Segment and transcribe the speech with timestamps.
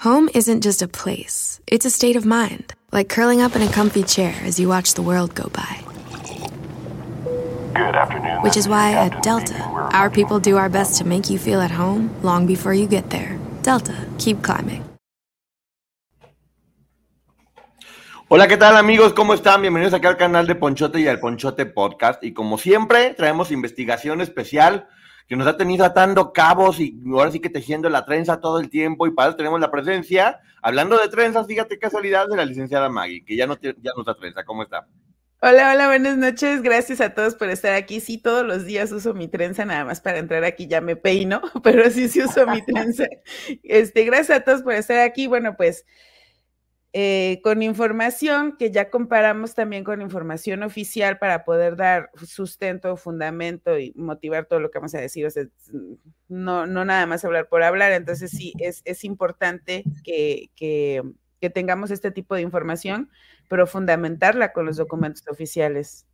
[0.00, 3.68] Home isn't just a place, it's a state of mind, like curling up in a
[3.68, 5.84] comfy chair as you watch the world go by.
[7.74, 8.40] Good afternoon.
[8.40, 9.58] Which is why Captain at Delta,
[9.92, 13.10] our people do our best to make you feel at home long before you get
[13.10, 13.38] there.
[13.60, 14.82] Delta, keep climbing.
[18.28, 19.12] Hola, ¿qué tal amigos?
[19.12, 19.60] ¿Cómo están?
[19.60, 22.24] Bienvenidos aquí al canal de Ponchote y al Ponchote Podcast.
[22.24, 24.88] Y como siempre, traemos investigación especial
[25.30, 28.68] que nos ha tenido atando cabos y ahora sí que tejiendo la trenza todo el
[28.68, 29.06] tiempo.
[29.06, 33.24] Y para eso tenemos la presencia, hablando de trenzas, fíjate casualidad, de la licenciada Maggie,
[33.24, 34.42] que ya no, ya no está trenza.
[34.44, 34.88] ¿Cómo está?
[35.40, 36.62] Hola, hola, buenas noches.
[36.62, 38.00] Gracias a todos por estar aquí.
[38.00, 41.40] Sí, todos los días uso mi trenza, nada más para entrar aquí ya me peino,
[41.62, 43.04] pero sí, sí uso mi trenza.
[43.62, 45.28] Este, gracias a todos por estar aquí.
[45.28, 45.86] Bueno, pues
[46.92, 53.78] eh, con información que ya comparamos también con información oficial para poder dar sustento, fundamento
[53.78, 55.24] y motivar todo lo que vamos a decir.
[55.24, 55.44] O sea,
[56.28, 57.92] no, no nada más hablar por hablar.
[57.92, 61.02] Entonces sí, es, es importante que, que,
[61.40, 63.08] que tengamos este tipo de información,
[63.46, 66.06] pero fundamentarla con los documentos oficiales.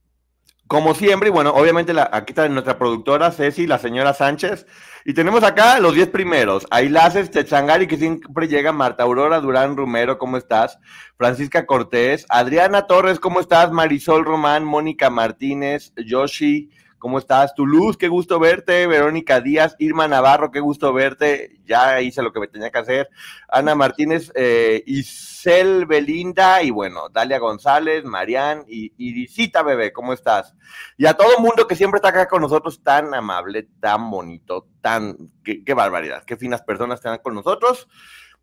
[0.69, 4.67] Como siempre, y bueno, obviamente la- aquí está nuestra productora Ceci, la señora Sánchez,
[5.05, 6.67] y tenemos acá los 10 primeros.
[6.71, 10.79] Ailaces Techangari, que siempre llega, Marta Aurora Durán Rumero, ¿cómo estás?
[11.17, 13.71] Francisca Cortés, Adriana Torres, ¿cómo estás?
[13.71, 16.69] Marisol Román, Mónica Martínez, Yoshi,
[17.07, 17.55] ¿cómo estás?
[17.55, 22.41] Tuluz, qué gusto verte, Verónica Díaz, Irma Navarro, qué gusto verte, ya hice lo que
[22.41, 23.09] me tenía que hacer,
[23.49, 30.57] Ana Martínez, eh, Isel Belinda, y bueno, Dalia González, Marián y Irisita Bebé, ¿cómo estás?
[30.97, 35.17] Y a todo mundo que siempre está acá con nosotros, tan amable, tan bonito, tan,
[35.45, 37.87] qué, barbaridad, qué finas personas están con nosotros.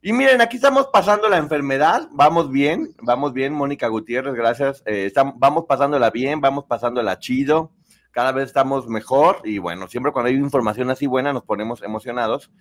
[0.01, 5.11] Y miren, aquí estamos pasando la enfermedad, vamos bien, vamos bien, Mónica Gutiérrez, gracias, eh,
[5.13, 7.71] estam- vamos pasándola bien, vamos pasándola chido,
[8.13, 12.51] cada vez estamos mejor y bueno, siempre cuando hay información así buena nos ponemos emocionados.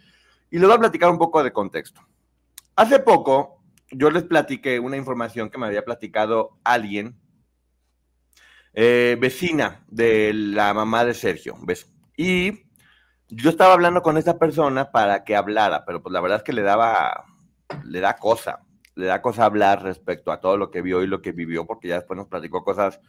[0.50, 2.00] Y les voy a platicar un poco de contexto.
[2.74, 7.20] Hace poco yo les platiqué una información que me había platicado alguien
[8.72, 11.92] eh, vecina de la mamá de Sergio, ¿ves?
[12.16, 12.64] Y
[13.28, 16.54] yo estaba hablando con esa persona para que hablara, pero pues la verdad es que
[16.54, 17.26] le daba,
[17.84, 18.60] le da cosa,
[18.94, 21.88] le da cosa hablar respecto a todo lo que vio y lo que vivió, porque
[21.88, 23.00] ya después nos platicó cosas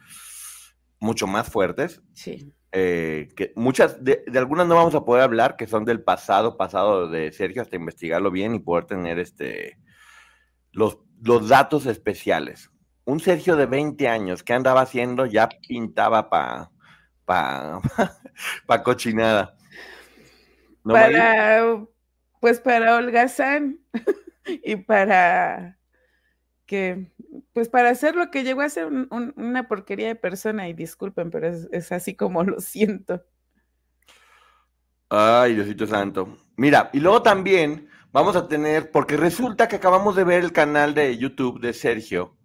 [1.04, 2.52] mucho más fuertes, Sí.
[2.72, 6.56] eh, que muchas, de, de algunas no vamos a poder hablar, que son del pasado,
[6.56, 9.78] pasado de Sergio, hasta investigarlo bien y poder tener este,
[10.72, 12.70] los, los datos especiales.
[13.04, 15.26] Un Sergio de 20 años, ¿qué andaba haciendo?
[15.26, 16.70] Ya pintaba para
[17.26, 17.80] pa,
[18.66, 19.56] pa cochinada.
[20.84, 21.84] ¿No, para,
[22.40, 23.78] pues para holgazán
[24.46, 25.78] y para
[26.66, 27.12] que,
[27.52, 30.74] pues para hacer lo que llegó a ser un- un- una porquería de persona, y
[30.74, 33.22] disculpen, pero es, es así como lo siento.
[35.08, 36.38] Ay, Diosito Santo.
[36.56, 40.94] Mira, y luego también vamos a tener, porque resulta que acabamos de ver el canal
[40.94, 42.36] de YouTube de Sergio,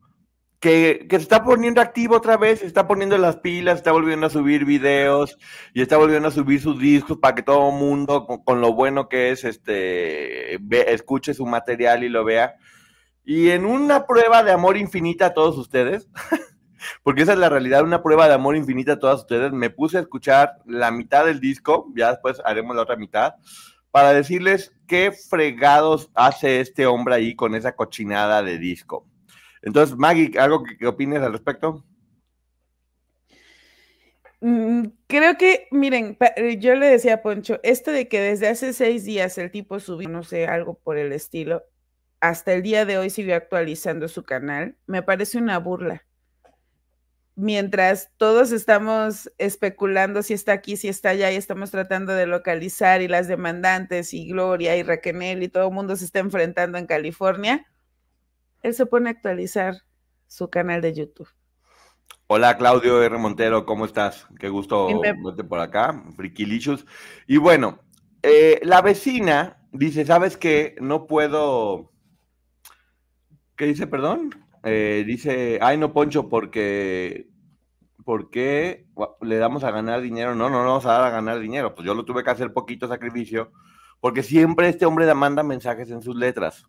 [0.60, 4.30] que, que se está poniendo activo otra vez, está poniendo las pilas, está volviendo a
[4.32, 5.38] subir videos
[5.74, 8.74] y está volviendo a subir sus discos para que todo el mundo, con, con lo
[8.74, 12.56] bueno que es, este, ve- escuche su material y lo vea.
[13.30, 16.10] Y en una prueba de amor infinita a todos ustedes,
[17.04, 19.52] porque esa es la realidad, una prueba de amor infinita a todas ustedes.
[19.52, 23.36] Me puse a escuchar la mitad del disco, ya después haremos la otra mitad,
[23.92, 29.06] para decirles qué fregados hace este hombre ahí con esa cochinada de disco.
[29.62, 31.86] Entonces, Maggie, ¿algo que, que opines al respecto?
[34.42, 38.74] Mm, Creo que, miren, eh, yo le decía a Poncho, esto de que desde hace
[38.74, 41.64] seis días el tipo subió, no sé, algo por el estilo,
[42.22, 46.06] hasta el día de hoy siguió actualizando su canal, me parece una burla.
[47.36, 53.02] Mientras todos estamos especulando si está aquí, si está allá, y estamos tratando de localizar,
[53.02, 56.86] y las demandantes, y Gloria, y Raquel, y todo el mundo se está enfrentando en
[56.86, 57.66] California,
[58.62, 59.76] él se pone a actualizar
[60.28, 61.30] su canal de YouTube.
[62.28, 63.18] Hola, Claudio R.
[63.18, 64.28] Montero, ¿cómo estás?
[64.38, 66.86] Qué gusto me- verte por acá, Frikilicious.
[67.26, 67.80] Y bueno,
[68.22, 70.76] eh, la vecina dice, ¿sabes qué?
[70.82, 71.94] No puedo...
[73.60, 74.30] ¿Qué dice, perdón?
[74.64, 77.28] Eh, dice, ay, no, Poncho, porque...
[78.06, 78.88] ¿Por qué
[79.22, 80.34] le damos a ganar dinero?
[80.34, 81.76] No, no, no vamos a dar a ganar dinero.
[81.76, 83.52] Pues yo lo tuve que hacer poquito sacrificio
[84.00, 86.66] porque siempre este hombre manda mensajes en sus letras.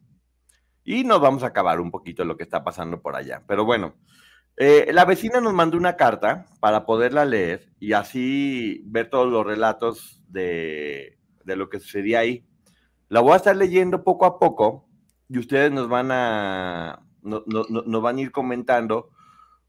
[0.83, 3.45] Y nos vamos a acabar un poquito lo que está pasando por allá.
[3.47, 3.95] Pero bueno,
[4.57, 9.47] eh, la vecina nos mandó una carta para poderla leer y así ver todos los
[9.47, 12.45] relatos de, lo que sucedía ahí.
[13.09, 14.90] La voy a estar leyendo poco a poco
[15.31, 19.11] y ustedes nos van a, nos van a ir comentando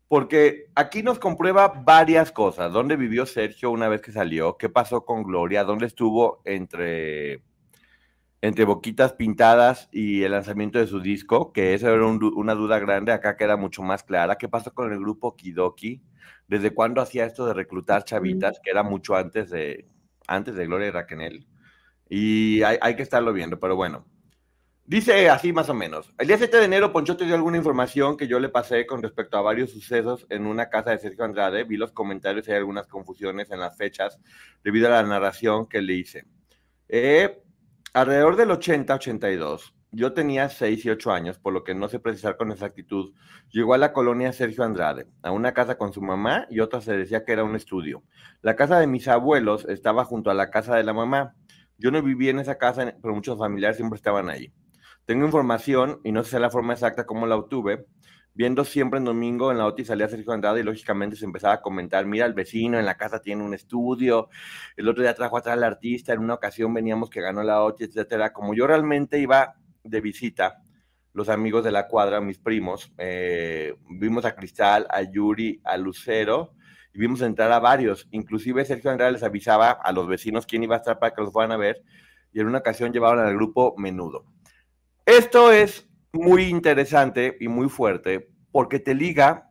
[0.07, 2.73] porque aquí nos comprueba varias cosas.
[2.73, 4.57] ¿Dónde vivió Sergio una vez que salió?
[4.57, 5.63] ¿Qué pasó con Gloria?
[5.63, 7.43] ¿Dónde estuvo entre,
[8.41, 11.53] entre Boquitas Pintadas y el lanzamiento de su disco?
[11.53, 14.37] Que esa era una duda grande, acá queda mucho más clara.
[14.37, 16.01] ¿Qué pasó con el grupo Kidoki?
[16.47, 18.59] ¿Desde cuándo hacía esto de reclutar chavitas?
[18.61, 19.87] Que era mucho antes de,
[20.27, 21.47] antes de Gloria y Raquel.
[22.09, 24.05] Y hay, hay que estarlo viendo, pero bueno.
[24.91, 26.11] Dice así más o menos.
[26.17, 29.01] El día 7 de enero, Poncho te dio alguna información que yo le pasé con
[29.01, 31.63] respecto a varios sucesos en una casa de Sergio Andrade.
[31.63, 34.19] Vi los comentarios y hay algunas confusiones en las fechas
[34.65, 36.25] debido a la narración que le hice.
[36.89, 37.41] Eh,
[37.93, 42.35] alrededor del 80-82, yo tenía 6 y 8 años, por lo que no sé precisar
[42.35, 43.13] con exactitud.
[43.49, 46.97] Llegó a la colonia Sergio Andrade, a una casa con su mamá y otra se
[46.97, 48.03] decía que era un estudio.
[48.41, 51.33] La casa de mis abuelos estaba junto a la casa de la mamá.
[51.77, 54.51] Yo no vivía en esa casa, pero muchos familiares siempre estaban ahí.
[55.05, 57.85] Tengo información, y no sé la forma exacta cómo la obtuve,
[58.33, 61.61] viendo siempre en domingo en la OTI salía Sergio Andrade y lógicamente se empezaba a
[61.61, 64.29] comentar, mira, el vecino en la casa tiene un estudio,
[64.77, 67.85] el otro día trajo atrás al artista, en una ocasión veníamos que ganó la OTI,
[67.85, 68.31] etcétera.
[68.31, 70.61] Como yo realmente iba de visita,
[71.13, 76.53] los amigos de la cuadra, mis primos, eh, vimos a Cristal, a Yuri, a Lucero,
[76.93, 78.07] y vimos entrar a varios.
[78.11, 81.33] Inclusive Sergio Andrade les avisaba a los vecinos quién iba a estar para que los
[81.33, 81.83] fueran a ver,
[82.31, 84.25] y en una ocasión llevaron al grupo Menudo.
[85.05, 89.49] Esto es muy interesante y muy fuerte porque te liga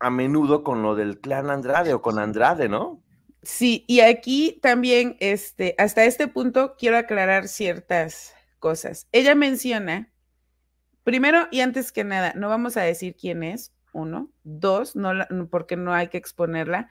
[0.00, 3.02] a menudo con lo del clan Andrade o con Andrade, ¿no?
[3.42, 9.06] Sí, y aquí también, este, hasta este punto quiero aclarar ciertas cosas.
[9.12, 10.10] Ella menciona,
[11.04, 15.12] primero y antes que nada, no vamos a decir quién es, uno, dos, no
[15.50, 16.90] porque no hay que exponerla,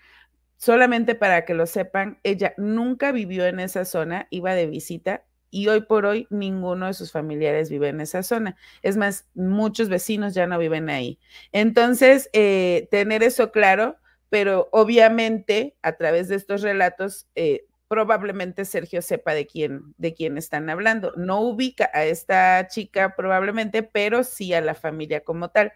[0.57, 5.67] solamente para que lo sepan, ella nunca vivió en esa zona, iba de visita, y
[5.67, 8.55] hoy por hoy ninguno de sus familiares vive en esa zona.
[8.81, 11.19] Es más, muchos vecinos ya no viven ahí.
[11.51, 13.97] Entonces, eh, tener eso claro,
[14.29, 20.37] pero obviamente a través de estos relatos, eh, probablemente Sergio sepa de quién, de quién
[20.37, 21.13] están hablando.
[21.15, 25.71] No ubica a esta chica probablemente, pero sí a la familia como tal.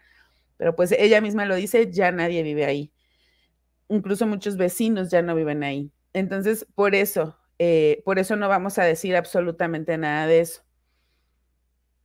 [0.58, 2.92] Pero pues ella misma lo dice, ya nadie vive ahí.
[3.88, 5.90] Incluso muchos vecinos ya no viven ahí.
[6.12, 10.64] Entonces, por eso, eh, por eso no vamos a decir absolutamente nada de eso.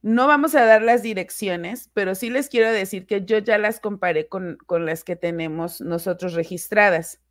[0.03, 3.79] No vamos a dar las direcciones, pero sí les quiero decir que yo ya las
[3.79, 7.21] comparé con, con las que tenemos nosotros registradas.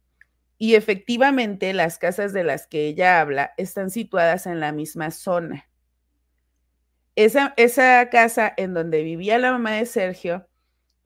[0.59, 5.69] Y efectivamente las casas de las que ella habla están situadas en la misma zona.
[7.15, 10.49] Esa, esa casa en donde vivía la mamá de Sergio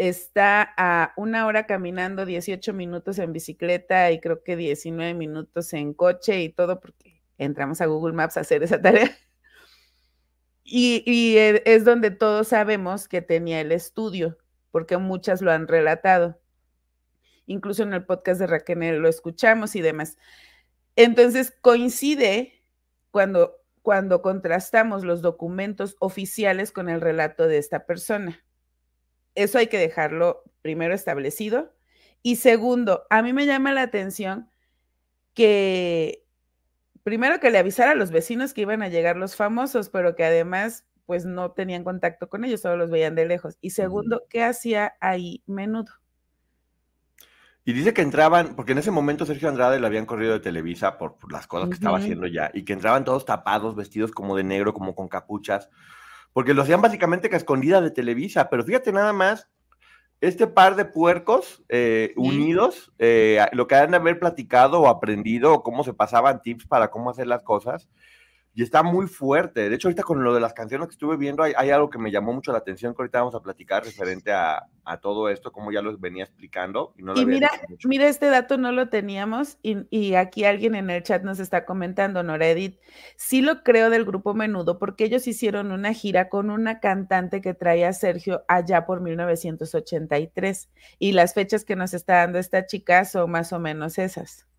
[0.08, 5.93] está a una hora caminando, 18 minutos en bicicleta y creo que 19 minutos en
[5.93, 9.11] coche y todo porque entramos a Google Maps a hacer esa tarea.
[10.64, 14.38] Y, e, es donde todos sabemos que tenía el estudio,
[14.70, 16.41] porque muchas lo han relatado.
[17.44, 20.17] Incluso en el podcast de Raquel lo escuchamos y demás.
[20.96, 22.64] Entonces coincide
[23.11, 28.43] cuando, cuando contrastamos los documentos oficiales con el relato de esta persona
[29.43, 31.75] eso hay que dejarlo primero establecido.
[32.23, 34.51] Y segundo, a mí me llama la atención
[35.35, 36.27] que
[37.03, 40.25] primero que le avisara a los vecinos que iban a llegar los famosos, pero que
[40.25, 43.59] además pues no tenían contacto con ellos, solo los veían de lejos.
[43.61, 45.93] Y segundo, ¿qué hacía ahí menudo?
[47.65, 50.99] Y dice que entraban, porque en ese momento Sergio Andrade le habían corrido de Televisa
[50.99, 54.44] por, las cosas que estaba haciendo ya, y que entraban todos tapados, vestidos como de
[54.44, 55.69] negro, como con capuchas,
[56.32, 59.49] porque lo hacían básicamente que escondida de Televisa, pero fíjate nada más,
[60.20, 65.55] este par de puercos eh, unidos, eh, lo que han de haber platicado o aprendido,
[65.55, 67.89] o cómo se pasaban tips para cómo hacer las cosas,
[68.52, 69.69] y está muy fuerte.
[69.69, 72.10] De hecho, ahorita con lo de las canciones que estuve viendo, hay, algo que me
[72.10, 74.66] llamó mucho la atención, que ahorita vamos a platicar referente a,
[75.00, 76.92] todo esto, como ya los venía explicando.
[76.96, 77.48] Y, mira,
[77.84, 82.24] mira, este dato no lo teníamos y, aquí alguien en el chat nos está comentando,
[82.24, 82.80] Nora Edith,
[83.16, 87.54] sí lo creo del grupo Menudo, porque ellos hicieron una gira con una cantante que
[87.54, 93.04] traía a Sergio allá por 1983 y las fechas que nos está dando esta chica
[93.04, 94.49] son más o menos esas.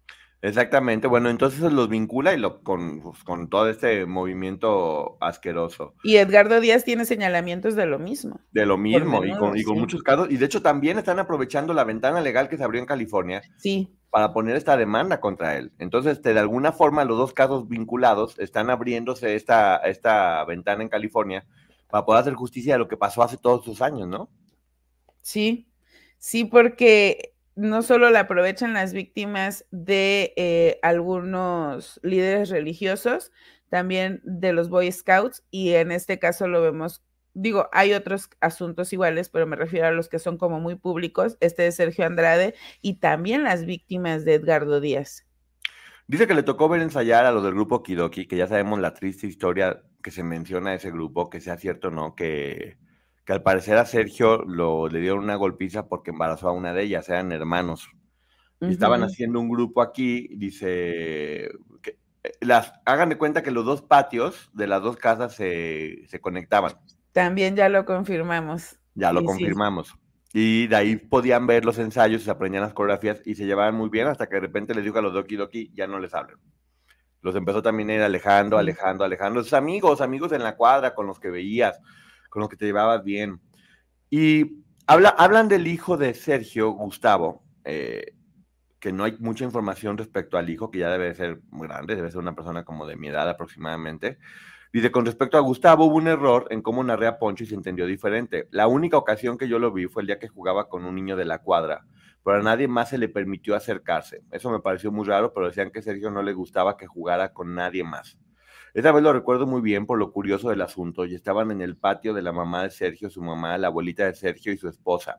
[0.43, 5.93] Exactamente, bueno, entonces los vincula y lo con, pues, con todo este movimiento asqueroso.
[6.03, 8.39] Y Edgardo Díaz tiene señalamientos de lo mismo.
[8.51, 11.73] De lo mismo, y con, y con muchos casos, y de hecho también están aprovechando
[11.75, 15.71] la ventana legal que se abrió en California Sí, para poner esta demanda contra él.
[15.79, 20.89] Entonces, este, de alguna forma, los dos casos vinculados están abriéndose esta, esta ventana en
[20.89, 21.45] California
[21.89, 24.29] para poder hacer justicia de lo que pasó hace todos esos años, ¿no?
[25.21, 25.67] sí,
[26.17, 33.31] sí, porque no solo la aprovechan las víctimas de eh, algunos líderes religiosos,
[33.69, 37.03] también de los Boy Scouts, y en este caso lo vemos,
[37.35, 41.37] digo, hay otros asuntos iguales, pero me refiero a los que son como muy públicos,
[41.39, 45.27] este de Sergio Andrade, y también las víctimas de Edgardo Díaz.
[46.07, 48.95] Dice que le tocó ver ensayar a los del grupo Kidoki, que ya sabemos la
[48.95, 52.79] triste historia que se menciona de ese grupo, que sea cierto o no, que
[53.25, 56.83] que al parecer a Sergio lo, le dieron una golpiza porque embarazó a una de
[56.83, 57.89] ellas, eran hermanos.
[58.59, 61.49] Y estaban haciendo un grupo aquí, dice,
[61.81, 66.05] que eh, las, hagan de cuenta que los dos patios de las dos casas se,
[66.07, 66.73] se conectaban.
[67.11, 68.77] También ya lo confirmamos.
[68.93, 69.25] Ya lo sí.
[69.25, 69.95] confirmamos.
[70.33, 73.89] Y de ahí podían ver los ensayos, se aprendían las coreografías y se llevaban muy
[73.89, 76.37] bien hasta que de repente les dijo a los Doki Doki, ya no les hablen.
[77.21, 79.43] Los empezó también a ir alejando, alejando, alejando.
[79.43, 81.79] Sus amigos, amigos en la cuadra con los que veías,
[82.31, 83.39] con los que te llevabas bien.
[84.09, 88.15] Y habla, hablan del hijo de Sergio, Gustavo, eh,
[88.79, 92.09] que no hay mucha información respecto al hijo, que ya debe ser muy grande, debe
[92.09, 94.17] ser una persona como de mi edad aproximadamente.
[94.73, 97.55] Dice, con respecto a Gustavo, hubo un error en cómo narré a Poncho y se
[97.55, 98.47] entendió diferente.
[98.51, 101.17] La única ocasión que yo lo vi fue el día que jugaba con un niño
[101.17, 101.85] de la cuadra,
[102.23, 104.23] pero a nadie más se le permitió acercarse.
[104.31, 107.53] Eso me pareció muy raro, pero decían que Sergio no le gustaba que jugara con
[107.53, 108.17] nadie más.
[108.73, 111.75] Esa vez lo recuerdo muy bien por lo curioso del asunto, y estaban en el
[111.75, 115.17] patio de la mamá de Sergio, su mamá, la abuelita de Sergio y su esposa.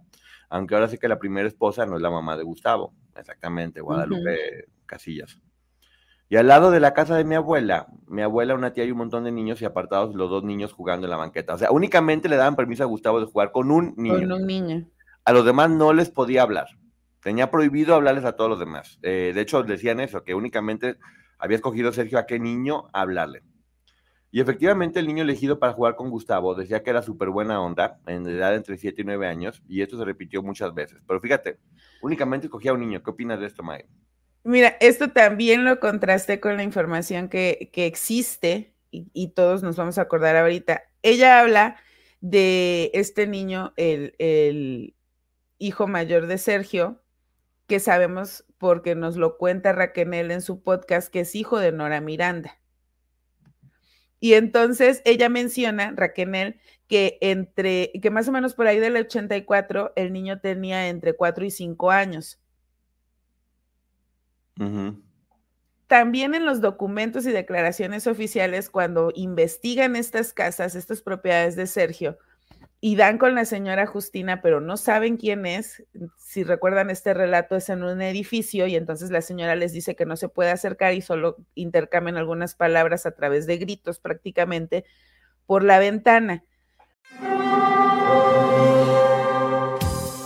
[0.49, 4.67] Aunque ahora sí que la primera esposa no es la mamá de Gustavo, exactamente, Guadalupe
[4.87, 5.39] Casillas.
[6.33, 8.97] Y al lado de la casa de mi abuela, mi abuela, una tía y un
[8.97, 11.53] montón de niños y apartados los dos niños jugando en la banqueta.
[11.53, 14.19] O sea, únicamente le daban permiso a Gustavo de jugar con un niño.
[14.19, 14.87] Con un niño.
[15.27, 16.69] A los demás no les podía hablar.
[17.21, 18.99] Tenía prohibido hablarles a todos los demás.
[19.03, 20.97] Eh, de hecho, decían eso, que únicamente
[21.43, 23.43] había escogido Sergio a qué niño hablarle.
[24.31, 27.99] Y efectivamente el niño elegido para jugar con Gustavo decía que era súper buena onda,
[28.07, 31.03] en edad entre 7 y 9 años, y esto se repitió muchas veces.
[31.05, 31.59] Pero fíjate,
[32.01, 33.03] únicamente escogía a un niño.
[33.03, 33.87] ¿Qué opinas de esto, Mae?
[34.45, 39.77] Mira, esto también lo contrasté con la información que, que existe y, y todos nos
[39.77, 40.85] vamos a acordar ahorita.
[41.03, 41.77] Ella habla
[42.21, 44.95] de este niño, el, el
[45.59, 47.03] hijo mayor de Sergio,
[47.67, 52.01] que sabemos porque nos lo cuenta Raquel en su podcast, que es hijo de Nora
[52.01, 52.61] Miranda.
[54.21, 59.95] Y entonces ella menciona, Raquel, que entre, que más o menos por ahí del 84,
[59.97, 62.41] el niño tenía entre 4 y 5 años.
[65.89, 72.17] También en los documentos y declaraciones oficiales, cuando investigan estas casas, estas propiedades de Sergio,
[72.85, 75.85] y dan con la señora Justina, pero no saben quién es,
[76.19, 80.05] si recuerdan este relato es en un edificio y entonces la señora les dice que
[80.05, 84.85] no se puede acercar y solo intercambian algunas palabras a través de gritos prácticamente
[85.47, 86.43] por la ventana.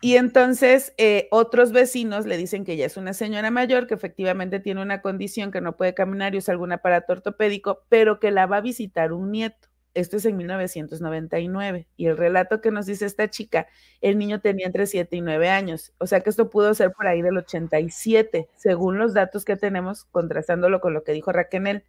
[0.00, 4.60] Y entonces eh, otros vecinos le dicen que ella es una señora mayor, que efectivamente
[4.60, 8.46] tiene una condición que no puede caminar y usa algún aparato ortopédico, pero que la
[8.46, 9.68] va a visitar un nieto.
[9.94, 11.88] Esto es en 1999.
[11.96, 13.66] Y el relato que nos dice esta chica,
[14.00, 15.92] el niño tenía entre 7 y 9 años.
[15.98, 20.04] O sea que esto pudo ser por ahí del 87, según los datos que tenemos,
[20.04, 21.84] contrastándolo con lo que dijo Raquel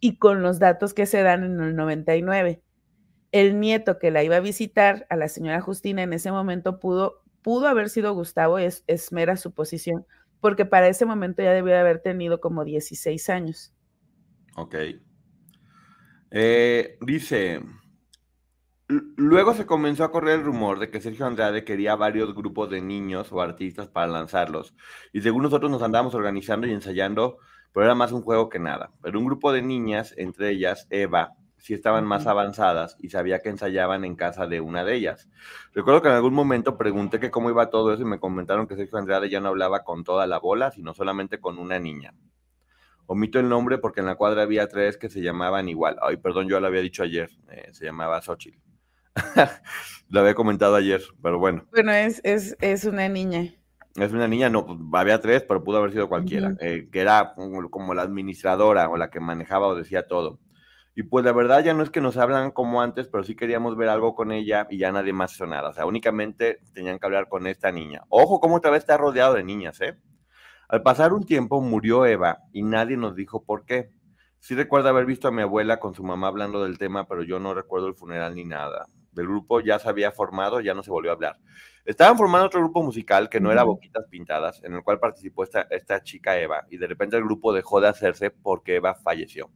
[0.00, 2.62] y con los datos que se dan en el 99.
[3.32, 7.23] El nieto que la iba a visitar, a la señora Justina, en ese momento pudo
[7.44, 10.04] pudo haber sido Gustavo, es, es, mera suposición,
[10.40, 13.72] porque para ese momento ya debió haber tenido como 16 años.
[14.56, 14.74] Ok.
[16.30, 17.60] Eh, dice,
[18.88, 22.80] luego se comenzó a correr el rumor de que Sergio Andrade quería varios grupos de
[22.80, 24.74] niños o artistas para lanzarlos,
[25.12, 27.36] y según nosotros nos andábamos organizando y ensayando,
[27.72, 28.90] pero era más un juego que nada.
[29.02, 33.48] Pero un grupo de niñas, entre ellas Eva, sí estaban más avanzadas y sabía que
[33.48, 35.30] ensayaban en casa de una de ellas.
[35.72, 38.76] Recuerdo que en algún momento pregunté que cómo iba todo eso y me comentaron que
[38.76, 42.12] Sergio Andrade ya no hablaba con toda la bola, sino solamente con una niña.
[43.06, 45.96] Omito el nombre porque en la cuadra había tres que se llamaban igual.
[46.02, 47.30] Ay, perdón, yo lo había dicho ayer.
[47.50, 48.58] Eh, se llamaba Xochitl.
[50.10, 51.66] lo había comentado ayer, pero bueno.
[51.70, 53.54] Bueno, es, es, es una niña.
[53.96, 57.32] Es una niña, no, había tres, pero pudo haber sido cualquiera, eh, que era
[57.70, 60.40] como, la administradora o la que manejaba o decía todo.
[60.96, 63.76] Y pues la verdad ya no es que nos hablan como antes, pero sí queríamos
[63.76, 65.70] ver algo con ella y ya nadie más hizo nada.
[65.70, 68.02] O sea, únicamente tenían que hablar con esta niña.
[68.08, 69.98] Ojo, cómo otra vez está rodeado de niñas, ¿eh?
[70.68, 73.90] Al pasar un tiempo murió Eva y nadie nos dijo por qué.
[74.38, 77.40] Sí recuerdo haber visto a mi abuela con su mamá hablando del tema, pero yo
[77.40, 78.86] no recuerdo el funeral ni nada.
[79.12, 81.38] Del grupo ya se había formado, ya no se volvió a hablar.
[81.84, 85.62] Estaban formando otro grupo musical que no era Boquitas Pintadas, en el cual participó esta,
[85.70, 89.50] esta chica Eva, y de repente el grupo dejó de hacerse porque Eva falleció.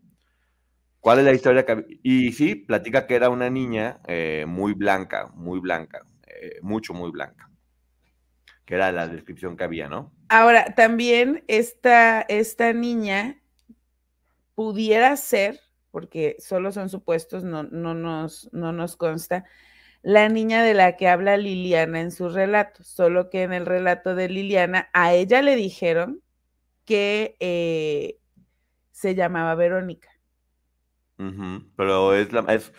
[1.01, 1.65] ¿Cuál es la historia?
[1.65, 2.01] Que...
[2.03, 7.11] Y sí, platica que era una niña eh, muy blanca, muy blanca, eh, mucho, muy
[7.11, 7.51] blanca,
[8.65, 10.13] que era la descripción que había, ¿no?
[10.29, 13.41] Ahora, también esta, esta niña
[14.55, 19.45] pudiera ser, porque solo son supuestos, no, no, nos, no nos consta,
[20.03, 24.15] la niña de la que habla Liliana en su relato, solo que en el relato
[24.15, 26.23] de Liliana a ella le dijeron
[26.85, 28.19] que eh,
[28.91, 30.18] se llamaba Verónica.
[31.77, 32.73] Pero es, la, es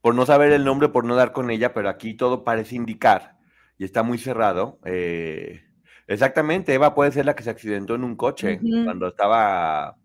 [0.00, 3.38] por no saber el nombre, por no dar con ella, pero aquí todo parece indicar
[3.78, 4.78] y está muy cerrado.
[4.84, 5.62] Eh,
[6.06, 9.96] exactamente, Eva puede ser la que se accidentó en un coche cuando estaba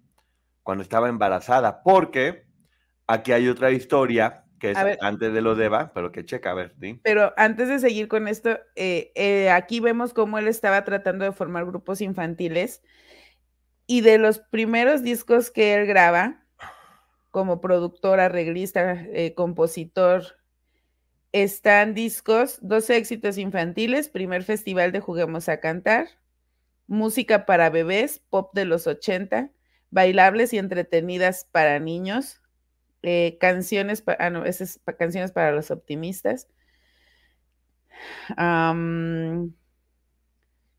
[0.64, 2.46] cuando estaba embarazada, porque
[3.08, 6.56] aquí hay otra historia que es antes de lo de Eva, pero que checa, a
[6.56, 11.24] ver, Pero antes de seguir con esto, eh, eh, aquí vemos cómo él estaba tratando
[11.24, 12.82] de formar grupos infantiles
[13.86, 16.44] y de los primeros discos que él graba,
[17.38, 20.40] como productor, arreglista, eh, compositor,
[21.32, 26.08] están discos, 12 éxitos infantiles, primer festival de Juguemos a Cantar,
[26.88, 29.52] música para bebés, pop de los 80,
[29.92, 32.42] bailables y entretenidas para niños,
[33.04, 36.48] eh, canciones, ah, no, es canciones para los optimistas.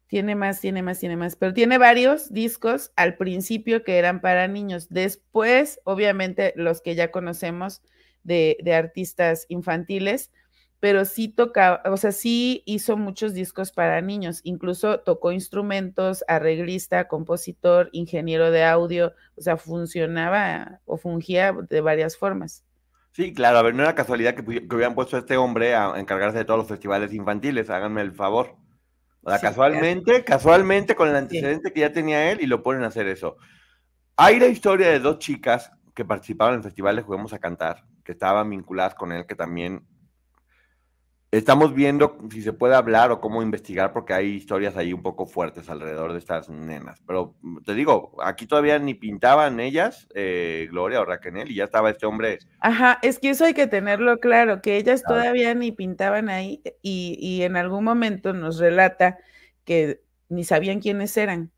[0.09, 4.49] Tiene más, tiene más, tiene más, pero tiene varios discos al principio que eran para
[4.49, 4.89] niños.
[4.91, 7.83] Después, obviamente, los que ya conocemos
[8.25, 10.33] de, de artistas infantiles,
[10.81, 17.09] pero sí tocaba, o sea, sí hizo muchos discos para niños, incluso tocó instrumentos, arreglista,
[17.09, 22.65] compositor, ingeniero de audio, o sea, funcionaba o fungía de varias formas.
[23.13, 26.39] Sí, claro, a ver, no era casualidad que, hubieran puesto a este hombre a encargarse
[26.39, 28.57] de todos los festivales infantiles, háganme el favor.
[29.23, 32.89] O sea, casualmente, casualmente con el antecedente que ya tenía él y lo ponen a
[32.89, 33.37] hacer eso.
[34.17, 38.49] Hay la historia de dos chicas que participaban en festivales Juguemos a Cantar, que estaban
[38.51, 39.87] vinculadas con él, que también
[41.31, 45.27] Estamos viendo si se puede hablar o cómo investigar, porque hay historias ahí un poco
[45.27, 47.03] fuertes alrededor de estas nenas.
[47.07, 51.65] Pero mm, te digo, aquí todavía ni pintaban ellas, eh, Gloria o Raquel, y ya
[51.65, 52.39] estaba este hombre.
[52.61, 57.19] Ajá, es que eso hay que tenerlo claro, que ellas todavía ni pintaban ahí, y,
[57.21, 59.19] y en algún momento nos relata
[59.65, 61.53] que ni sabían quiénes eran.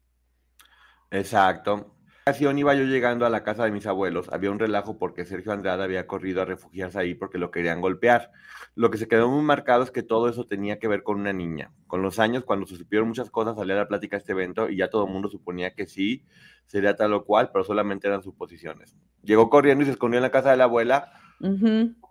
[1.12, 1.94] Exacto
[2.31, 5.51] ocasión iba yo llegando a la casa de mis abuelos, había un relajo porque Sergio
[5.51, 8.31] Andrade había corrido a refugiarse ahí porque lo querían golpear.
[8.77, 11.33] Lo que se quedó muy marcado es que todo eso tenía que ver con una
[11.33, 11.73] niña.
[11.88, 14.77] Con los años, cuando se supieron muchas cosas, salía a la plática este evento y
[14.77, 16.25] ya todo el mundo suponía que sí,
[16.66, 18.97] sería tal o cual, pero solamente eran suposiciones.
[19.25, 21.11] Llegó corriendo y se escondió en la casa de la abuela.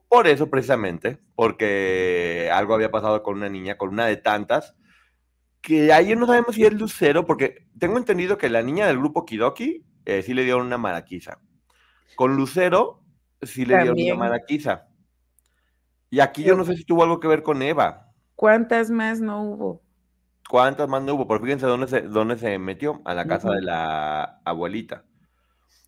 [0.09, 4.75] Por eso, precisamente, porque algo había pasado con una niña, con una de tantas,
[5.61, 9.25] que ayer no sabemos si es Lucero, porque tengo entendido que la niña del grupo
[9.25, 11.39] Kidoki eh, sí le dieron una maraquiza.
[12.15, 13.03] Con Lucero
[13.41, 14.87] sí le dieron una maraquiza.
[16.09, 18.11] Y aquí yo no sé si tuvo algo que ver con Eva.
[18.35, 19.83] ¿Cuántas más no hubo?
[20.49, 21.27] ¿Cuántas más no hubo?
[21.27, 25.05] Pero fíjense dónde se, dónde se metió, a la casa de la abuelita.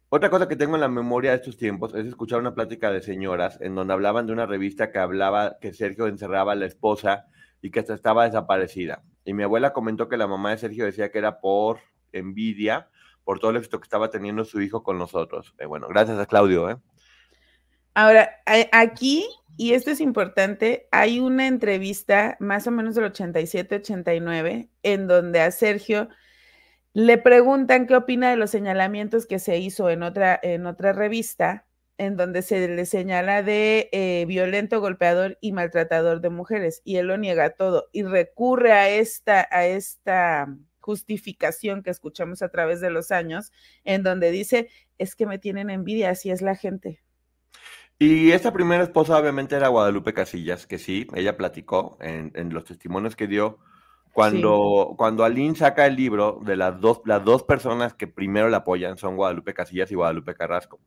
[0.10, 3.02] Otra cosa que tengo en la memoria de estos tiempos es escuchar una plática de
[3.02, 7.28] señoras en donde hablaban de una revista que hablaba que Sergio encerraba a la esposa
[7.62, 9.04] y que hasta estaba desaparecida.
[9.24, 11.80] Y mi abuela comentó que la mamá de Sergio decía que era por
[12.12, 12.90] envidia
[13.24, 15.56] por todo el éxito que estaba teniendo su hijo con nosotros.
[15.60, 16.70] Eh, bueno, gracias a Claudio.
[16.70, 16.78] ¿eh?
[17.94, 18.30] Ahora,
[18.72, 19.26] aquí,
[19.58, 25.52] y esto es importante, hay una entrevista más o menos del 87-89 en donde a
[25.52, 26.10] Sergio
[26.94, 31.66] le preguntan qué opina de los señalamientos que se hizo en otra, en otra revista,
[31.98, 37.08] en donde se le señala de eh, violento, golpeador y maltratador de mujeres, y él
[37.08, 40.48] lo niega todo y recurre a esta, a esta
[40.82, 43.54] justificación que escuchamos a través de los años,
[43.86, 47.02] en donde dice, es que me tienen envidia, así es la gente.
[47.98, 53.16] Y esta primera esposa obviamente era Guadalupe Casillas, que sí, ella platicó en, los testimonios
[53.16, 53.60] que dio,
[54.12, 58.56] Cuando, cuando Aline saca el libro, de las dos, las dos personas que primero le
[58.56, 60.80] apoyan son Guadalupe Casillas y Guadalupe Carrasco.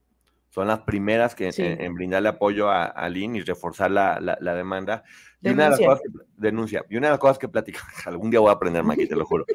[0.54, 5.02] Son las primeras que en, brindarle apoyo a, Aline y reforzar la, la, demanda.
[5.40, 6.84] Y una de las cosas que, denuncia.
[6.88, 9.24] Y una de las cosas que platica, algún día voy a aprender aquí, te lo
[9.24, 9.46] juro.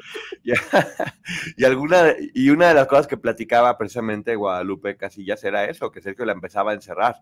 [1.56, 6.02] y, alguna, y una de las cosas que platicaba precisamente Guadalupe Casillas era eso, que
[6.02, 7.16] Sergio la empezaba a encerrar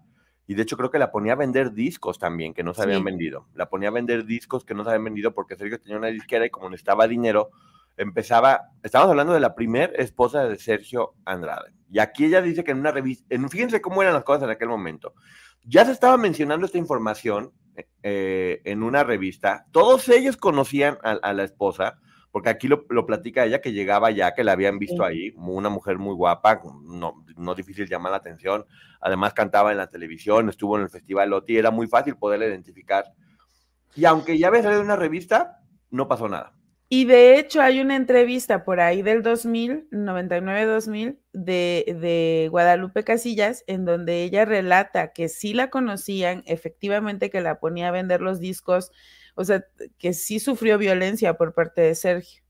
[0.49, 3.05] y de hecho creo que la ponía a vender discos también que no se habían
[3.05, 3.47] vendido.
[3.55, 6.47] La ponía a vender discos que no se habían vendido porque Sergio tenía una disquera
[6.47, 7.51] y como necesitaba dinero,
[7.99, 11.73] empezaba, estamos hablando de la primer esposa de Sergio Andrade.
[11.91, 14.69] Y aquí ella dice que en una revista, fíjense cómo eran las cosas en aquel
[14.69, 15.15] momento.
[15.65, 17.53] Ya se estaba mencionando esta información
[18.03, 19.67] eh, en una revista.
[19.73, 21.99] Todos ellos conocían a la esposa
[22.31, 25.99] porque aquí lo, platica ella que llegaba ya, que la habían visto ahí, una mujer
[25.99, 28.67] muy guapa, no, no difícil llamar la atención,
[29.01, 33.07] además cantaba en la televisión, estuvo en el Festival Loti, era muy fácil poderla identificar.
[33.97, 36.53] Y aunque ya había salido en una revista, no pasó nada.
[36.91, 43.63] Y de hecho hay una entrevista por ahí del 2000, 99-2000, de, de Guadalupe Casillas,
[43.67, 48.41] en donde ella relata que sí la conocían, efectivamente que la ponía a vender los
[48.41, 48.91] discos
[49.39, 49.65] o sea,
[49.99, 52.43] que sí sufrió violencia por parte de Sergio.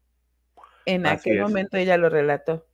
[0.86, 2.66] En aquel momento ella lo relató.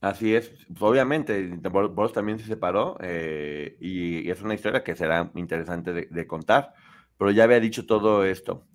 [0.00, 5.92] Así es, obviamente, vos también se separó eh, y, es una historia que será interesante
[5.92, 6.74] de, contar,
[7.16, 8.66] pero ya había dicho todo esto.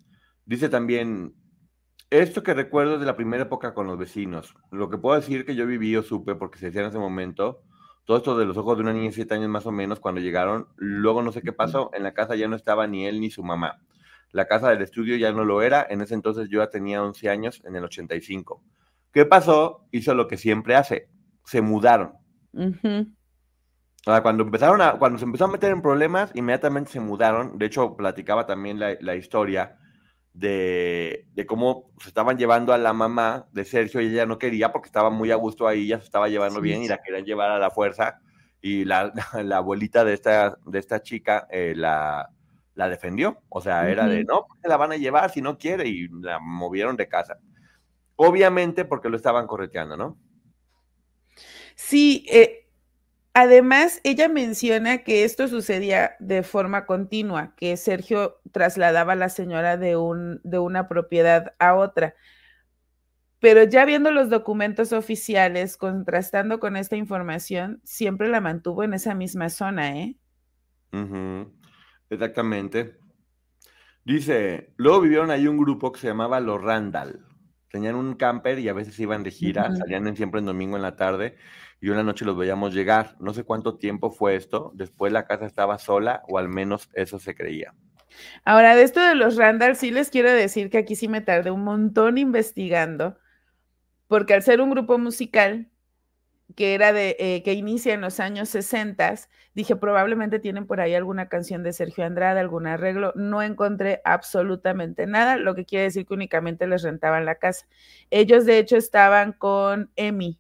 [0.45, 1.36] Dice también,
[2.09, 5.55] esto que recuerdo de la primera época con los vecinos, lo que puedo decir que
[5.55, 7.61] yo viví o supe porque se decía en ese momento,
[8.05, 10.21] todo esto de los ojos de una niña de siete años más o menos cuando
[10.21, 13.29] llegaron, luego no sé qué pasó, en la casa ya no estaba ni él ni
[13.29, 13.79] su mamá.
[14.31, 17.29] La casa del estudio ya no lo era, en ese entonces yo ya tenía 11
[17.29, 18.63] años, en el 85.
[19.11, 19.87] ¿Qué pasó?
[19.91, 21.09] Hizo lo que siempre hace,
[21.43, 22.13] se mudaron.
[24.03, 27.57] cuando, empezaron a, cuando se empezó a meter en problemas, inmediatamente se mudaron.
[27.57, 29.78] De hecho, platicaba también la, historia
[30.33, 34.87] de, cómo se estaban llevando a la mamá de Sergio y ella no quería porque
[34.87, 37.59] estaba muy a gusto ahí, ya se estaba llevando bien y la querían llevar a
[37.59, 38.21] la fuerza.
[38.61, 39.11] Y la,
[39.43, 42.29] la abuelita de esta, de esta chica, eh, la,
[42.75, 43.41] la defendió.
[43.49, 46.39] O sea, era de, no, se la van a llevar si no quiere y la
[46.39, 47.37] movieron de casa.
[48.15, 50.17] Obviamente porque lo estaban correteando, ¿no?
[51.75, 52.68] Sí, eh,
[53.39, 59.78] además ella menciona que esto sucedía de forma continua, que Sergio trasladaba a la señora
[59.78, 62.15] de, un, de una propiedad a otra.
[63.39, 69.15] Pero ya viendo los documentos oficiales, contrastando con esta información, siempre la mantuvo en esa
[69.15, 70.17] misma zona, ¿eh?
[72.10, 72.97] Exactamente.
[74.04, 77.25] Dice, luego vivieron ahí un grupo que se llamaba Los Randall.
[77.71, 80.97] Tenían un camper y a veces iban de gira, salían siempre en domingo en la
[80.97, 81.38] tarde
[81.81, 83.15] y una noche los veíamos llegar.
[83.19, 84.71] No sé cuánto tiempo fue esto.
[84.75, 87.73] Después la casa estaba sola o al menos eso se creía.
[88.43, 91.51] Ahora, de esto de los Randall, sí les quiero decir que aquí sí me tardé
[91.51, 93.17] un montón investigando,
[94.07, 95.69] porque al ser un grupo musical,
[96.55, 99.15] que era de, eh, que inicia en los años 60,
[99.53, 103.13] dije, probablemente tienen por ahí alguna canción de Sergio Andrade, algún arreglo.
[103.15, 107.67] No encontré absolutamente nada, lo que quiere decir que únicamente les rentaban la casa.
[108.09, 110.39] Ellos, de hecho, estaban con Emi,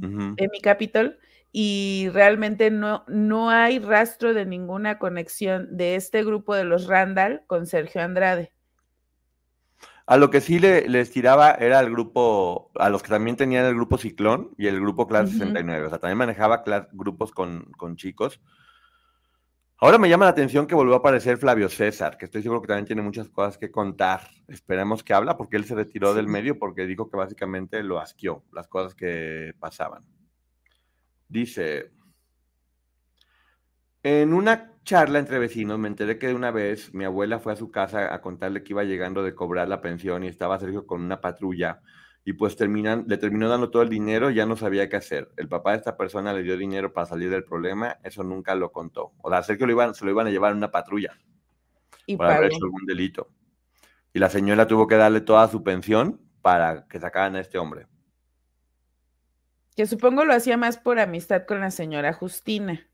[0.00, 1.18] Emi Capitol,
[1.52, 7.42] y realmente no, no hay rastro de ninguna conexión de este grupo de los Randall
[7.46, 8.52] con Sergio Andrade.
[10.06, 13.64] A lo que sí le, les tiraba era al grupo, a los que también tenían
[13.64, 15.86] el grupo Ciclón y el grupo Clase 69.
[15.86, 18.40] O sea, también manejaba grupos con, chicos.
[19.78, 22.68] Ahora me llama la atención que volvió a aparecer Flavio César, que estoy seguro que
[22.68, 24.30] también tiene muchas cosas que contar.
[24.48, 28.42] Esperemos que habla, porque él se retiró del medio porque dijo que básicamente lo asqueó,
[28.52, 30.02] las cosas que pasaban.
[31.28, 31.90] Dice,
[34.02, 37.56] en una charla entre vecinos me enteré que de una vez mi abuela fue a
[37.56, 41.02] su casa a contarle que iba llegando de cobrar la pensión y estaba Sergio con
[41.02, 41.82] una patrulla
[42.28, 45.30] y pues terminan, le terminó dando todo el dinero y ya no sabía qué hacer.
[45.36, 48.72] El papá de esta persona le dio dinero para salir del problema, eso nunca lo
[48.72, 49.12] contó.
[49.22, 51.16] O sea, Sergio lo iban, se lo iban a llevar en una patrulla
[52.04, 53.28] y para haber hecho algún delito.
[54.12, 57.86] Y la señora tuvo que darle toda su pensión para que sacaran a este hombre.
[59.76, 62.88] Que supongo lo hacía más por amistad con la señora Justina.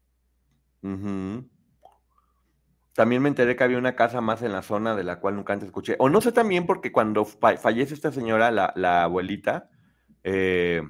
[2.94, 5.54] También me enteré que había una casa más en la zona de la cual nunca
[5.54, 5.96] antes escuché.
[5.98, 9.70] O no sé también porque cuando fallece esta señora, la, abuelita,
[10.24, 10.82] eh,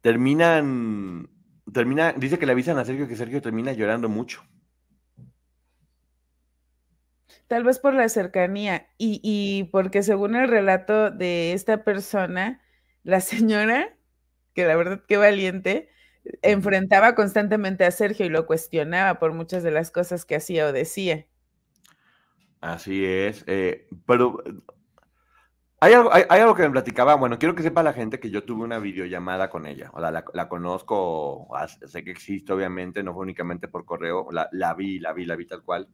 [0.00, 1.28] terminan,
[1.72, 4.42] termina, dice que le avisan a Sergio que Sergio termina llorando mucho.
[7.46, 12.62] Tal vez por la cercanía y, y porque según el relato de esta persona,
[13.02, 13.94] la señora,
[14.54, 15.90] que la verdad qué valiente,
[16.42, 20.72] enfrentaba constantemente a Sergio y lo cuestionaba por muchas de las cosas que hacía o
[20.72, 21.26] decía.
[22.60, 24.42] Así es, eh, pero
[25.80, 28.42] hay algo, hay, algo, que me platicaba, bueno, quiero que sepa la gente que yo
[28.42, 31.48] tuve una videollamada con ella, o sea, la, la, conozco,
[31.86, 35.36] sé que existe obviamente, no fue únicamente por correo, la, la, vi, la vi, la
[35.36, 35.88] vi tal cual.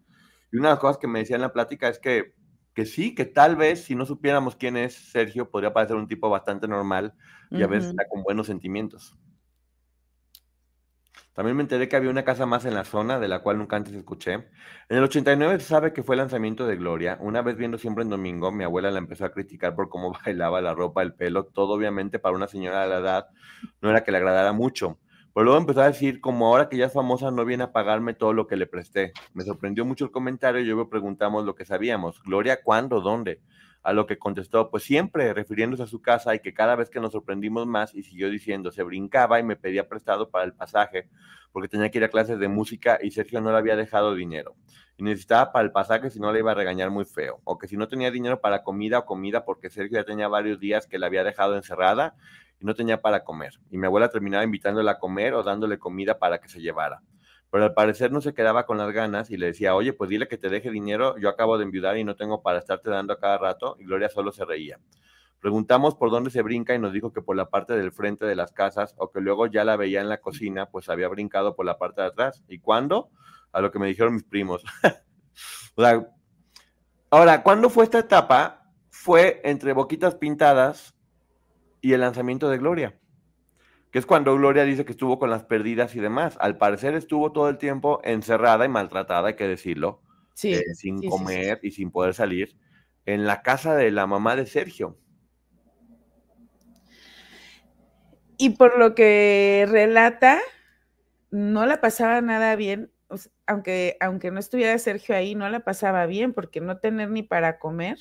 [0.50, 2.32] Y una de las cosas que me decía en la plática es que,
[2.72, 6.30] que sí, que tal vez si no supiéramos quién es Sergio, podría parecer un tipo
[6.30, 7.12] bastante normal
[7.50, 9.18] y a veces está con buenos sentimientos.
[11.34, 13.76] También me enteré que había una casa más en la zona, de la cual nunca
[13.76, 14.34] antes escuché.
[14.34, 17.18] En el 89 se sabe que fue el lanzamiento de Gloria.
[17.20, 20.60] Una vez viendo siempre en domingo, mi abuela la empezó a criticar por cómo bailaba
[20.60, 23.26] la ropa, el pelo, todo obviamente para una señora de la edad
[23.80, 24.98] no era que le agradara mucho.
[25.34, 28.14] Pero luego empezó a decir, como ahora que ya es famosa, no viene a pagarme
[28.14, 29.12] todo lo que le presté.
[29.32, 32.22] Me sorprendió mucho el comentario y luego preguntamos lo que sabíamos.
[32.22, 33.00] Gloria, ¿cuándo?
[33.00, 33.40] ¿Dónde?
[33.84, 37.00] A lo que contestó, pues siempre refiriéndose a su casa y que cada vez que
[37.00, 41.08] nos sorprendimos más y siguió diciendo, se brincaba y me pedía prestado para el pasaje
[41.52, 44.56] porque tenía que ir a clases de música y Sergio no le había dejado dinero.
[44.96, 47.40] Y necesitaba para el pasaje si no le iba a regañar muy feo.
[47.44, 50.58] O que si no tenía dinero para comida o comida porque Sergio ya tenía varios
[50.58, 52.16] días que la había dejado encerrada
[52.58, 53.52] y no tenía para comer.
[53.70, 57.02] Y mi abuela terminaba invitándola a comer o dándole comida para que se llevara
[57.54, 60.26] pero al parecer no se quedaba con las ganas y le decía, oye, pues dile
[60.26, 63.20] que te deje dinero, yo acabo de enviudar y no tengo para estarte dando a
[63.20, 64.80] cada rato, y Gloria solo se reía.
[65.38, 68.34] Preguntamos por dónde se brinca y nos dijo que por la parte del frente de
[68.34, 71.64] las casas o que luego ya la veía en la cocina, pues había brincado por
[71.64, 72.42] la parte de atrás.
[72.48, 73.10] ¿Y cuándo?
[73.52, 74.64] A lo que me dijeron mis primos.
[77.10, 78.68] ahora, ¿cuándo fue esta etapa?
[78.90, 80.96] Fue entre Boquitas Pintadas
[81.80, 82.98] y el lanzamiento de Gloria
[83.94, 86.37] que es cuando Gloria dice que estuvo con las perdidas y demás.
[86.40, 90.02] Al parecer estuvo todo el tiempo encerrada y maltratada, hay que decirlo,
[90.42, 92.57] eh, sin comer y sin poder salir,
[93.07, 94.98] en la casa de la mamá de Sergio.
[98.37, 100.40] Y por lo que relata,
[101.30, 102.90] no la pasaba nada bien,
[103.46, 107.61] aunque, aunque no estuviera Sergio ahí, no la pasaba bien, porque no tener ni para
[107.61, 108.00] comer,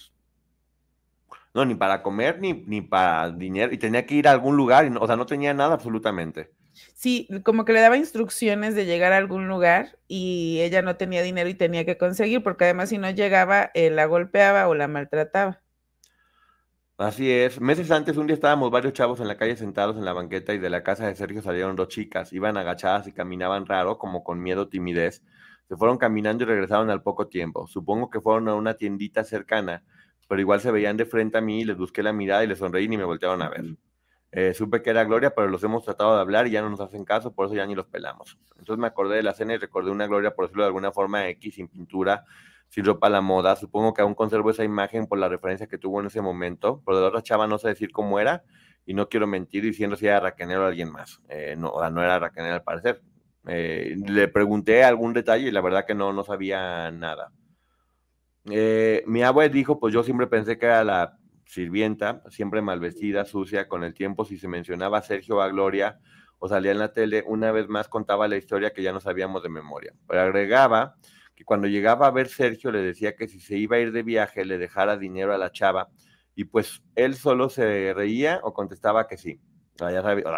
[1.54, 4.86] no, ni para comer, ni, ni para dinero, y tenía que ir a algún lugar,
[4.86, 6.52] y o sea, no tenía nada absolutamente.
[6.94, 11.22] Sí, como que le daba instrucciones de llegar a algún lugar y ella no tenía
[11.22, 14.88] dinero y tenía que conseguir, porque además si no llegaba, eh, la golpeaba o la
[14.88, 15.62] maltrataba.
[16.98, 17.60] Así es.
[17.60, 20.60] Meses antes, un día estábamos varios chavos en la calle sentados en la banqueta y
[20.60, 22.32] de la casa de Sergio salieron dos chicas.
[22.34, 25.24] Iban agachadas y caminaban raro, como con miedo, timidez.
[25.68, 27.68] Se fueron caminando y regresaron al poco tiempo.
[27.68, 29.84] Supongo que fueron a una tiendita cercana
[30.28, 32.86] pero igual se veían de frente a mí, les busqué la mirada y les sonreí
[32.86, 33.66] y me voltearon a ver.
[34.32, 36.80] Eh, supe que era Gloria, pero los hemos tratado de hablar y ya no nos
[36.80, 38.40] hacen caso, por eso ya ni los pelamos.
[38.58, 41.28] Entonces me acordé de la cena y recordé una Gloria, por decirlo de alguna forma,
[41.30, 42.26] X, sin pintura,
[42.68, 43.56] sin ropa a la moda.
[43.56, 46.98] Supongo que aún conservo esa imagen por la referencia que tuvo en ese momento, pero
[46.98, 48.44] de la otra chava no sé decir cómo era
[48.86, 51.22] y no quiero mentir diciendo si era Raquel o alguien más.
[51.30, 53.02] Eh, no, no era Raquel al parecer.
[53.46, 57.32] Eh, le pregunté algún detalle y la verdad que no, no sabía nada.
[58.50, 63.26] Eh, mi abuela dijo, pues yo siempre pensé que era la sirvienta, siempre mal vestida,
[63.26, 66.00] sucia, con el tiempo, si se mencionaba a Sergio o a Gloria
[66.40, 69.44] o salía en la tele, una vez más contaba la historia que ya no sabíamos
[69.44, 69.94] de memoria.
[70.08, 70.96] Pero agregaba
[71.36, 74.04] que cuando llegaba a ver Sergio le decía que si se iba a ir de
[74.04, 75.90] viaje le dejara dinero a la chava
[76.36, 79.40] y pues él solo se reía o contestaba que sí.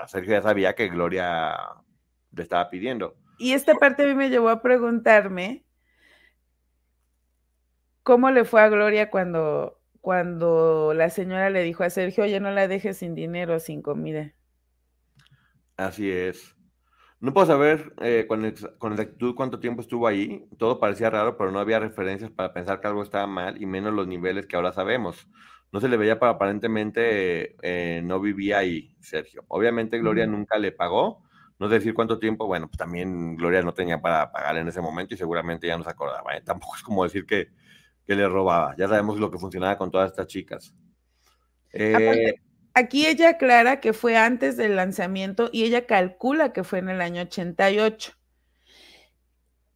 [0.08, 1.58] Sergio ya sabía que Gloria
[2.32, 3.15] le estaba pidiendo.
[3.38, 5.64] Y esta parte a mí me llevó a preguntarme
[8.06, 12.52] ¿Cómo le fue a Gloria cuando, cuando la señora le dijo a Sergio, oye, no
[12.52, 14.36] la dejes sin dinero, sin comida?
[15.76, 16.56] Así es.
[17.20, 18.41] No puedo saber eh, con,
[18.78, 20.46] con, exactitud cuánto tiempo estuvo ahí.
[20.60, 23.91] Todo parecía raro, pero no había referencias para pensar que algo estaba mal y menos
[23.91, 25.28] los niveles que ahora sabemos.
[25.72, 29.46] No se le veía para aparentemente eh, no vivía ahí, Sergio.
[29.48, 31.24] Obviamente Gloria nunca le pagó.
[31.58, 32.46] No decir cuánto tiempo.
[32.46, 35.84] Bueno, pues también Gloria no tenía para pagar en ese momento y seguramente ya no
[35.84, 36.38] se acordaba.
[36.38, 36.41] ¿eh?
[36.41, 37.50] Tampoco es como decir que,
[38.06, 38.76] que le robaba.
[38.78, 40.74] Ya sabemos lo que funcionaba con todas estas chicas.
[41.74, 42.36] Eh,
[42.74, 47.02] aquí ella aclara que fue antes del lanzamiento y ella calcula que fue en el
[47.02, 48.13] año 88.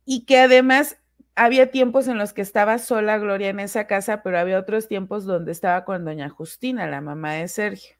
[0.05, 0.97] Y que además
[1.35, 5.25] había tiempos en los que estaba sola Gloria en esa casa, pero había otros tiempos
[5.25, 7.95] donde estaba con doña Justina, la mamá de Sergio.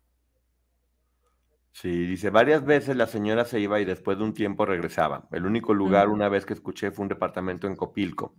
[1.71, 5.27] Sí, dice, varias veces la señora se iba y después de un tiempo regresaba.
[5.31, 8.35] El único lugar una vez que escuché fue un departamento en Copilco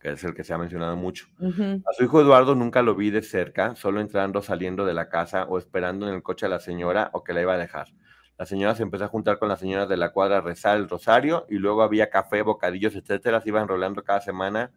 [0.00, 1.26] que es el que se ha mencionado mucho.
[1.40, 5.44] A su hijo Eduardo nunca lo vi de cerca, solo entrando, saliendo de la casa
[5.44, 7.88] o esperando en el coche a la señora o que la iba a dejar.
[8.38, 10.88] La señora se empezó a juntar con las señoras de la cuadra a rezar el
[10.88, 13.40] rosario y luego había café, bocadillos, etcétera.
[13.40, 14.70] Se iban rolando cada semana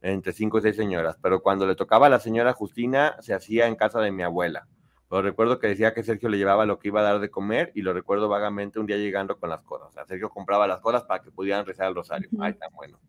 [0.00, 1.18] entre cinco y seis señoras.
[1.20, 4.68] Pero cuando le tocaba a la señora Justina, se hacía en casa de mi abuela.
[5.08, 7.72] Pero recuerdo que decía que Sergio le llevaba lo que iba a dar de comer
[7.74, 9.88] y lo recuerdo vagamente un día llegando con las cosas.
[9.88, 12.30] O sea, Sergio compraba las cosas para que pudieran rezar el rosario.
[12.38, 13.00] Ay, tan bueno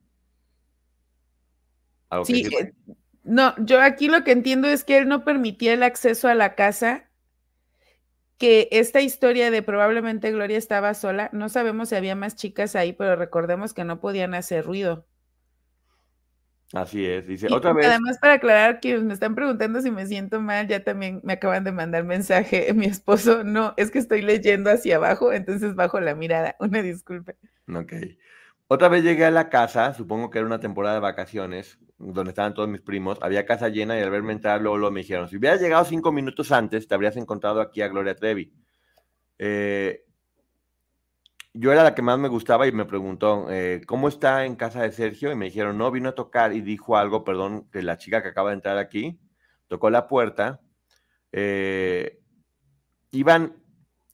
[2.23, 2.73] sí, eh,
[3.23, 6.55] No, yo aquí lo que entiendo es que él no permitía el acceso a la
[6.55, 7.09] casa,
[8.37, 12.93] que esta historia de probablemente Gloria estaba sola, no sabemos si había más chicas ahí,
[12.93, 15.05] pero recordemos que no podían hacer ruido.
[16.73, 17.85] Así es, dice otra vez.
[17.85, 21.63] Además, para aclarar que me están preguntando si me siento mal, ya también me acaban
[21.63, 23.43] de mandar mensaje mi esposo.
[23.43, 26.55] No, es que estoy leyendo hacia abajo, entonces bajo la mirada.
[26.59, 27.33] Una disculpa.
[27.73, 27.93] Ok.
[28.67, 32.53] Otra vez llegué a la casa, supongo que era una temporada de vacaciones, donde estaban
[32.53, 33.17] todos mis primos.
[33.21, 36.11] Había casa llena y al verme entrar, luego, luego me dijeron: si hubieras llegado cinco
[36.11, 38.51] minutos antes, te habrías encontrado aquí a Gloria Trevi.
[39.37, 40.05] Eh,
[41.53, 44.83] yo era la que más me gustaba y me preguntó, eh, ¿cómo está en casa
[44.83, 45.31] de Sergio?
[45.31, 48.29] Y me dijeron, no, vino a tocar y dijo algo, perdón, que la chica que
[48.29, 49.19] acaba de entrar aquí
[49.67, 50.61] tocó la puerta.
[51.33, 52.19] Eh,
[53.11, 53.57] iban,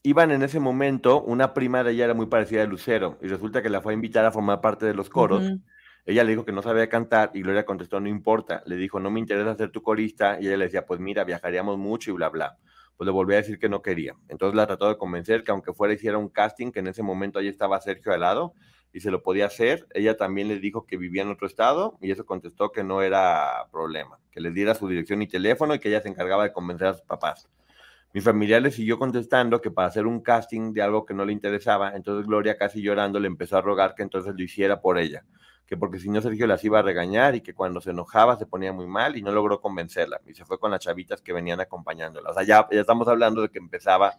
[0.01, 3.61] iban en ese momento, una prima de ella era muy parecida a Lucero y resulta
[3.61, 5.43] que la fue a invitar a formar parte de los coros.
[6.07, 8.63] Ella le dijo que no sabía cantar y Gloria contestó, no importa.
[8.65, 11.77] Le dijo, no me interesa ser tu corista y ella le decía, pues mira, viajaríamos
[11.77, 12.57] mucho y bla, bla
[12.97, 14.15] pues le volví a decir que no quería.
[14.27, 17.37] Entonces la trató de convencer que aunque fuera hiciera un casting, que en ese momento
[17.37, 18.53] ahí estaba Sergio al lado
[18.91, 19.87] y se lo podía hacer.
[19.93, 23.67] Ella también le dijo que vivía en otro estado y eso contestó que no era
[23.71, 26.87] problema, que les diera su dirección y teléfono y que ella se encargaba de convencer
[26.87, 27.47] a sus papás.
[28.13, 31.33] Mi familiar le siguió contestando que para hacer un casting de algo que no le
[31.33, 35.23] interesaba, entonces Gloria casi llorando le empezó a rogar que entonces lo hiciera por ella
[35.67, 38.45] que porque si no Sergio las iba a regañar y que cuando se enojaba se
[38.45, 41.59] ponía muy mal y no logró convencerla y se fue con las chavitas que venían
[41.59, 42.29] acompañándola.
[42.29, 44.15] O sea, ya, ya estamos hablando de que empezaba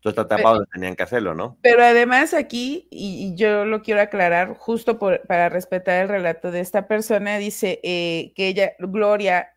[0.00, 1.58] toda esta etapa donde tenían que hacerlo, ¿no?
[1.62, 6.86] Pero además aquí, y, yo lo quiero aclarar justo para respetar el relato de esta
[6.86, 9.48] persona, dice eh, que ella, Gloria,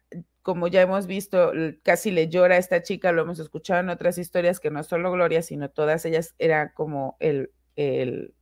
[0.47, 1.51] como ya hemos visto,
[1.83, 5.11] casi le llora a esta chica, lo hemos escuchado en otras historias, que no solo
[5.11, 8.33] Gloria, sino todas ellas era como el, el,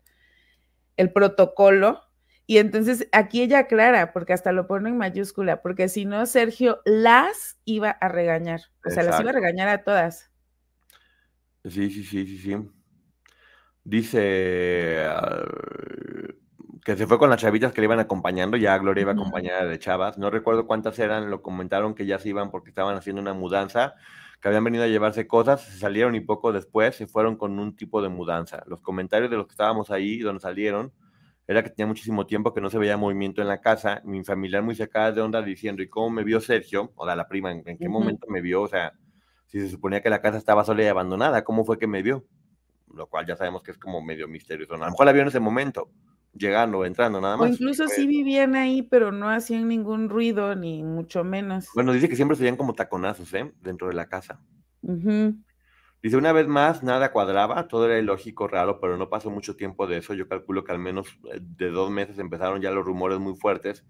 [0.97, 2.03] el protocolo
[2.45, 6.79] y entonces aquí ella aclara, porque hasta lo pone en mayúscula, porque si no, Sergio
[6.85, 8.61] las iba a regañar.
[8.85, 10.29] O sea, las iba a regañar a todas.
[11.63, 12.55] Sí, sí, sí, sí, sí.
[13.83, 15.43] Dice ah,
[16.83, 19.79] que se fue con las chavitas que le iban acompañando, ya Gloria iba acompañada de
[19.79, 20.17] chavas.
[20.17, 23.95] No recuerdo cuántas eran, lo comentaron que ya se iban porque estaban haciendo una mudanza,
[24.41, 27.75] que habían venido a llevarse cosas, se salieron y poco después se fueron con un
[27.75, 28.63] tipo de mudanza.
[28.67, 30.91] Los comentarios de los que estábamos ahí, donde salieron,
[31.47, 34.63] era que tenía muchísimo tiempo que no se veía movimiento en la casa, mi familiar
[34.63, 36.91] muy sacada de onda diciendo, ¿y cómo me vio Sergio?
[36.95, 38.63] O sea, la prima, ¿en, qué momento me vio?
[38.63, 38.93] O sea,
[39.47, 42.25] si se suponía que la casa estaba sola y abandonada, ¿cómo fue que me vio?
[42.93, 44.73] Lo cual ya sabemos que es como medio misterioso.
[44.73, 45.89] A lo mejor la vio en ese momento,
[46.35, 47.49] llegando, entrando, nada más.
[47.49, 51.69] O incluso sí vivían ahí, pero no hacían ningún ruido, ni mucho menos.
[51.73, 53.51] Bueno, dice que siempre se veían como taconazos, ¿eh?
[53.61, 54.41] Dentro de la casa.
[54.81, 59.87] Dice, una vez más, nada cuadraba, todo era ilógico, raro, pero no pasó mucho tiempo
[59.87, 60.13] de eso.
[60.13, 63.85] Yo calculo que al menos eh, de dos meses empezaron ya los rumores muy fuertes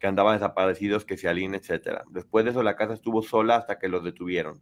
[0.00, 2.04] que andaban desaparecidos, que se alían, etcétera.
[2.10, 4.60] Después de eso, la casa estuvo sola hasta que los detuvieron.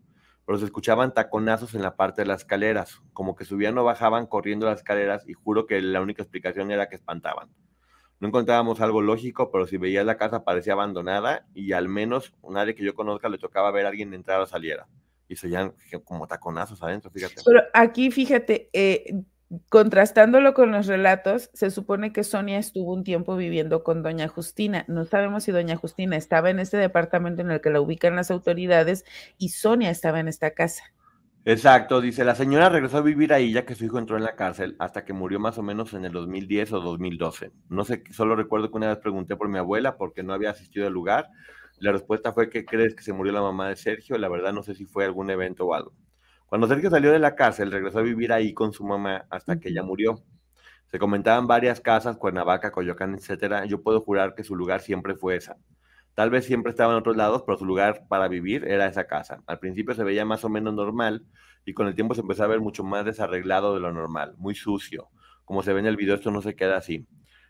[0.48, 4.26] Pero se escuchaban taconazos en la parte de las escaleras, como que subían o bajaban
[4.26, 7.50] corriendo las escaleras, y juro que la única explicación era que espantaban.
[8.18, 12.74] No encontrábamos algo lógico, pero si veías la casa parecía abandonada y al menos nadie
[12.74, 14.88] que yo conozca le tocaba ver a alguien entrar o saliera
[15.28, 15.70] y se ya
[16.02, 17.42] como taconazos adentro, fíjate.
[17.44, 19.04] Pero aquí, fíjate, eh,
[19.68, 24.84] contrastándolo con los relatos, se supone que Sonia estuvo un tiempo viviendo con doña Justina.
[24.88, 28.30] No sabemos si doña Justina estaba en este departamento en el que la ubican las
[28.30, 29.04] autoridades
[29.38, 30.84] y Sonia estaba en esta casa.
[31.44, 34.36] Exacto, dice, la señora regresó a vivir ahí ya que su hijo entró en la
[34.36, 37.52] cárcel hasta que murió más o menos en el 2010 o 2012.
[37.70, 40.86] No sé, solo recuerdo que una vez pregunté por mi abuela porque no había asistido
[40.86, 41.30] al lugar
[41.80, 44.18] la respuesta fue que crees que se murió la mamá de Sergio.
[44.18, 45.92] La verdad no sé si fue algún evento o algo.
[46.48, 49.68] Cuando Sergio salió de la cárcel, regresó a vivir ahí con su mamá hasta que
[49.68, 50.24] ella murió.
[50.90, 53.66] Se comentaban varias casas, Cuernavaca, Coyoacán, etcétera.
[53.66, 55.58] Yo puedo jurar que su lugar siempre fue esa.
[56.14, 59.42] Tal vez siempre estaba en otros lados, pero su lugar para vivir era esa casa.
[59.46, 61.26] Al principio se veía más o menos normal
[61.66, 64.54] y con el tiempo se empezó a ver mucho más desarreglado de lo normal, muy
[64.54, 65.10] sucio.
[65.44, 67.06] Como se ve en el video, esto no se queda así.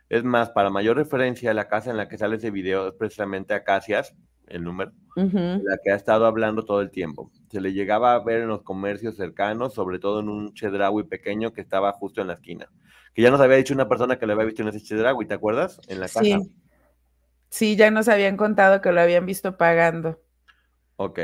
[0.08, 3.54] Es más, para mayor referencia, la casa en la que sale ese video es precisamente
[3.54, 4.16] Acacias,
[4.50, 7.30] el número, la que ha estado hablando todo el tiempo.
[7.50, 11.52] Se le llegaba a ver en los comercios cercanos, sobre todo en un chedraui pequeño
[11.52, 12.68] que estaba justo en la esquina.
[13.14, 15.34] Que ya nos había dicho una persona que lo había visto en ese chedraui, ¿te
[15.34, 15.80] acuerdas?
[15.88, 16.22] En la casa.
[16.22, 16.52] Sí.
[17.48, 20.20] sí, ya nos habían contado que lo habían visto pagando.
[20.96, 21.20] Ok.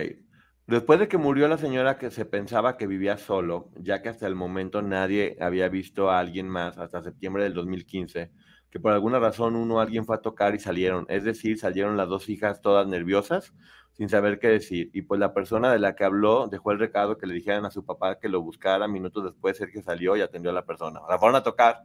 [0.67, 4.27] Después de que murió la señora que se pensaba que vivía solo, ya que hasta
[4.27, 8.31] el momento nadie había visto a alguien más hasta septiembre del 2015,
[8.75, 11.07] que por alguna razón uno alguien fue a tocar y salieron.
[11.09, 13.55] Es decir, salieron las dos hijas todas nerviosas,
[13.93, 14.91] sin saber qué decir.
[14.93, 17.71] Y pues la persona de la que habló dejó el recado que le dijeran a
[17.71, 18.89] su papá que lo buscara.
[18.89, 20.99] Minutos después, Sergio salió y atendió a la persona.
[21.07, 21.85] Sea, fueron a tocar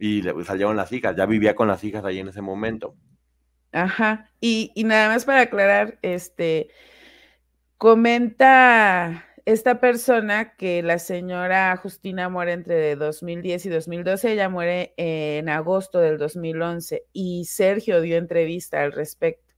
[0.00, 1.14] y salieron las hijas.
[1.14, 2.96] Ya vivía con las hijas ahí en ese momento.
[3.70, 6.70] Ajá, y, y nada más para aclarar, este,
[7.78, 15.48] comenta esta persona que la señora Justina muere entre 2010 y 2012, ella muere en
[15.48, 19.52] agosto del 2011 y Sergio dio entrevista al respecto.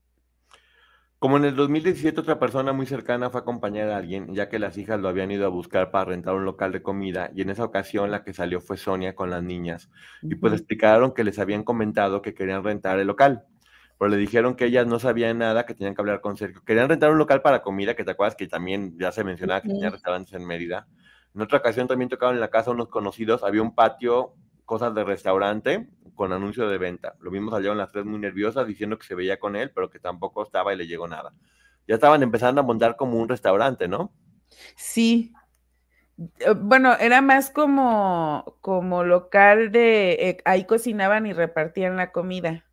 [1.19, 4.59] Como en el 2017 otra persona muy cercana fue a acompañar a alguien, ya que
[4.59, 7.51] las hijas lo habían ido a buscar para rentar un local de comida, y en
[7.51, 9.89] esa ocasión la que salió fue Sonia con las niñas,
[10.21, 13.45] y pues explicaron que les habían comentado que querían rentar el local,
[14.03, 16.61] pero le dijeron que ellas no sabían nada, que tenían que hablar con Sergio.
[16.65, 19.69] Querían rentar un local para comida, que te acuerdas que también ya se mencionaba que
[19.69, 20.87] tenía restaurantes en Mérida.
[21.33, 24.33] En otra ocasión también tocaron en la casa unos conocidos, había un patio,
[24.65, 27.15] cosas de restaurante, con anuncio de venta.
[27.21, 29.99] Lo mismo salieron las tres muy nerviosas diciendo que se veía con él, pero que
[29.99, 31.31] tampoco estaba y le llegó nada.
[31.87, 34.11] Ya estaban empezando a montar como un restaurante, ¿no?
[34.75, 35.31] Sí.
[36.17, 42.65] Eh, bueno, era más como, como local de, eh, ahí cocinaban y repartían la comida.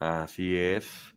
[0.00, 1.14] Así es.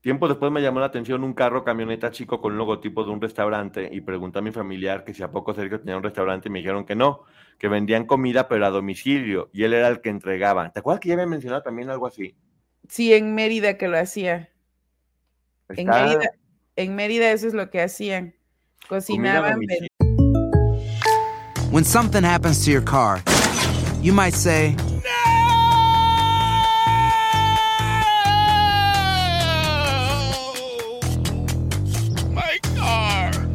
[0.00, 3.20] Tiempo después me llamó la atención un carro camioneta chico con un logotipo de un
[3.20, 6.50] restaurante y pregunté a mi familiar que si a poco Sergio tenía un restaurante y
[6.52, 7.24] me dijeron que no,
[7.58, 10.72] que vendían comida pero a domicilio y él era el que entregaba.
[10.72, 12.34] ¿Te acuerdas que ya había mencionado también algo así?
[12.88, 14.48] Sí, en Mérida que lo hacía.
[15.68, 16.30] En Mérida,
[16.76, 18.34] en Mérida eso es lo que hacían.
[18.88, 19.60] Cocinaban.
[21.70, 23.22] When something happens to your car,
[24.02, 24.74] you might say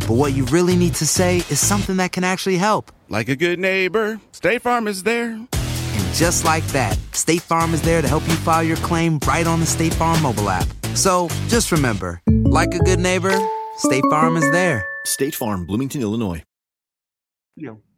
[0.07, 2.91] But what you really need to say is something that can actually help.
[3.09, 5.31] Like a good neighbor, State Farm is there.
[5.31, 9.47] And just like that, State Farm is there to help you file your claim right
[9.47, 10.67] on the State Farm mobile app.
[10.93, 13.35] So just remember, like a good neighbor,
[13.77, 14.85] State Farm is there.
[15.05, 16.43] State Farm, Bloomington, Illinois.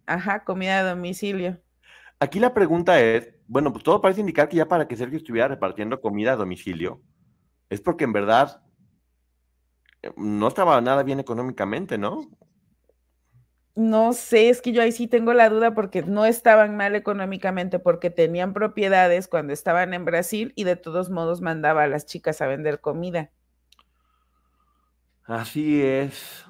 [0.06, 1.60] Ajá, comida a domicilio.
[2.20, 5.50] Aquí la pregunta es, bueno, pues todo parece indicar que ya para que Sergio estuviera
[5.50, 7.02] repartiendo comida a domicilio,
[7.70, 8.62] es porque en verdad
[10.16, 12.30] no estaba nada bien económicamente, ¿no?
[13.78, 17.78] No sé, es que yo ahí sí tengo la duda porque no estaban mal económicamente,
[17.78, 22.42] porque tenían propiedades cuando estaban en Brasil y de todos modos mandaba a las chicas
[22.42, 23.30] a vender comida.
[25.26, 26.46] Así es.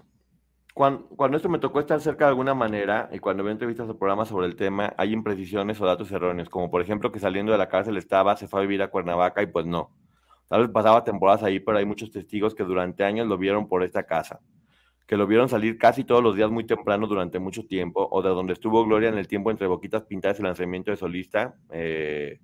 [0.73, 3.97] Cuando, cuando, esto me tocó estar cerca de alguna manera y cuando veo entrevistas o
[3.97, 7.57] programas sobre el tema, hay imprecisiones o datos erróneos, como por ejemplo que saliendo de
[7.57, 9.91] la cárcel estaba, se fue a vivir a Cuernavaca y pues no.
[10.47, 13.83] Tal vez pasaba temporadas ahí, pero hay muchos testigos que durante años lo vieron por
[13.83, 14.39] esta casa,
[15.05, 18.29] que lo vieron salir casi todos los días muy temprano durante mucho tiempo, o de
[18.29, 22.39] donde estuvo Gloria en el tiempo entre Boquitas Pintadas y lanzamiento de solista eh,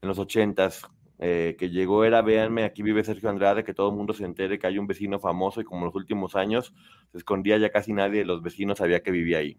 [0.00, 0.86] en los ochentas,
[1.18, 4.58] eh, que llegó era, véanme, aquí vive Sergio Andrade, que todo el mundo se entere
[4.58, 6.74] que hay un vecino famoso y como en los últimos años
[7.12, 9.56] se escondía ya casi nadie de los vecinos sabía que vivía ahí.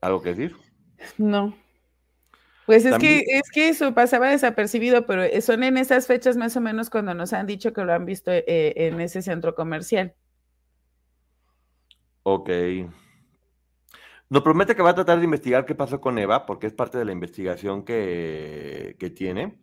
[0.00, 0.56] ¿Algo que decir?
[1.18, 1.54] No.
[2.66, 6.56] Pues es que, es que eso pasaba desapercibido, pero eh, son en esas fechas más
[6.56, 10.14] o menos cuando nos han dicho que lo han visto eh, en ese centro comercial.
[12.22, 12.50] Ok.
[14.30, 16.98] Nos promete que va a tratar de investigar qué pasó con Eva, porque es parte
[16.98, 19.58] de la investigación que, que tiene.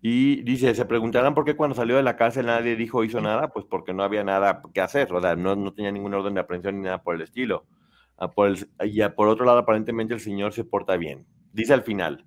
[0.00, 3.48] Y dice, se preguntarán por qué cuando salió de la cárcel nadie dijo hizo nada,
[3.48, 6.40] pues porque no había nada que hacer, o sea, no, no tenía ningún orden de
[6.40, 7.66] aprehensión ni nada por el estilo.
[8.16, 11.26] Ah, por el, y por otro lado, aparentemente el señor se porta bien.
[11.52, 12.24] Dice al final,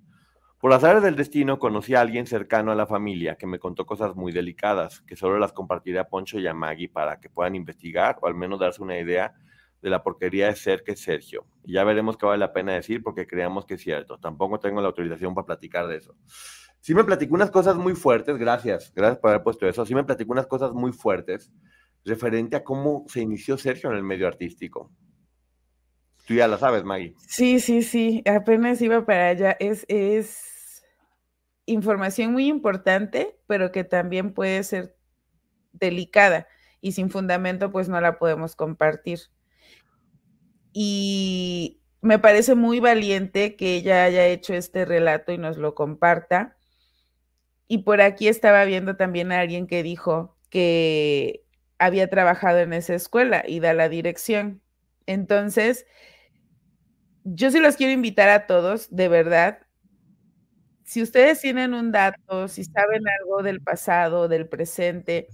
[0.62, 4.14] por azar del destino conocí a alguien cercano a la familia que me contó cosas
[4.14, 8.16] muy delicadas, que solo las compartiré a Poncho y a Maggie para que puedan investigar
[8.22, 9.34] o al menos darse una idea
[9.80, 11.46] de la porquería de ser que es Sergio.
[11.64, 14.18] Ya veremos qué vale la pena decir porque creamos que es cierto.
[14.18, 16.14] Tampoco tengo la autorización para platicar de eso.
[16.78, 19.84] Sí me platicó unas cosas muy fuertes, gracias, gracias por haber puesto eso.
[19.84, 21.50] Sí me platicó unas cosas muy fuertes
[22.04, 24.92] referente a cómo se inició Sergio en el medio artístico.
[26.24, 27.16] Tú ya la sabes, Maggie.
[27.26, 29.56] Sí, sí, sí, apenas iba para allá.
[29.58, 30.51] Es, es
[31.66, 34.96] información muy importante, pero que también puede ser
[35.72, 36.48] delicada
[36.80, 39.20] y sin fundamento pues no la podemos compartir.
[40.72, 46.56] Y me parece muy valiente que ella haya hecho este relato y nos lo comparta.
[47.68, 51.44] Y por aquí estaba viendo también a alguien que dijo que
[51.78, 54.60] había trabajado en esa escuela y da la dirección.
[55.06, 55.86] Entonces,
[57.24, 59.60] yo sí los quiero invitar a todos, de verdad,
[60.92, 65.26] si ustedes tienen un dato, si saben algo del pasado, del presente,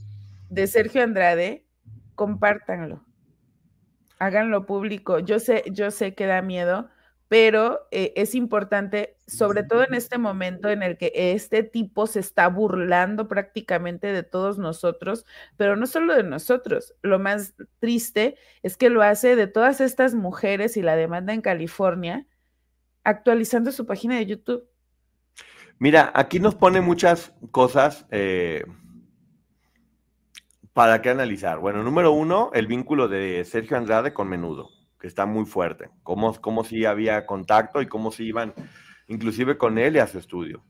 [0.49, 1.67] de Sergio Andrade,
[2.15, 3.05] compártanlo.
[4.21, 5.19] Háganlo público.
[5.19, 6.89] Yo sé, yo sé que da miedo,
[7.27, 12.21] pero eh, es importante, sobre todo en este momento en el que este tipo se
[12.21, 16.95] está burlando prácticamente de todos nosotros, pero no solo de nosotros.
[17.03, 21.41] Lo más triste es que lo hace de todas estas mujeres y la demanda en
[21.41, 22.29] California,
[23.03, 24.69] actualizando su página de YouTube.
[25.81, 28.65] Mira, aquí nos pone muchas cosas eh,
[30.73, 31.61] para qué analizar.
[31.61, 35.91] Bueno, número uno, el vínculo de Sergio Andrade con Menudo, que está muy fuerte.
[36.03, 38.55] Cómo, cómo sí había contacto y cómo sí iban,
[39.07, 40.65] inclusive con él y a su estudio.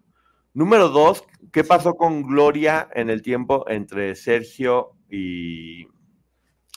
[0.53, 5.87] Número dos, ¿qué pasó con Gloria en el tiempo entre Sergio y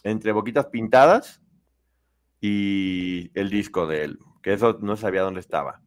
[0.04, 1.42] entre Boquitas Pintadas
[2.40, 4.20] y el disco de él?
[4.42, 5.81] Que eso no sabía dónde estaba.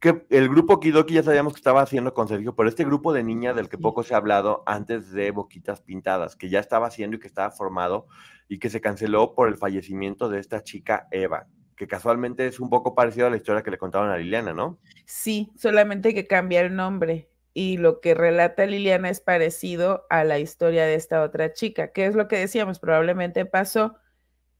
[0.00, 3.24] Que el grupo Kidoki ya sabíamos que estaba haciendo con Sergio, pero este grupo de
[3.24, 7.16] niñas del que poco se ha hablado antes de Boquitas Pintadas, que ya estaba haciendo
[7.16, 8.06] y que estaba formado
[8.48, 12.70] y que se canceló por el fallecimiento de esta chica Eva, que casualmente es un
[12.70, 14.78] poco parecido a la historia que le contaban a Liliana, ¿no?
[15.04, 20.38] Sí, solamente que cambia el nombre y lo que relata Liliana es parecido a la
[20.38, 23.96] historia de esta otra chica, que es lo que decíamos, probablemente pasó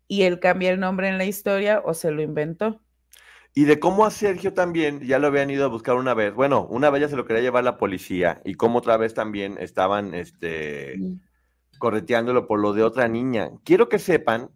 [0.08, 2.80] y él cambia el nombre en la historia o se lo inventó.
[3.54, 6.34] Y de cómo a Sergio también ya lo habían ido a buscar una vez.
[6.34, 9.56] Bueno, una vez ya se lo quería llevar la policía y cómo otra vez también
[9.58, 11.00] estaban este,
[11.78, 13.50] correteándolo por lo de otra niña.
[13.64, 14.50] Quiero que sepan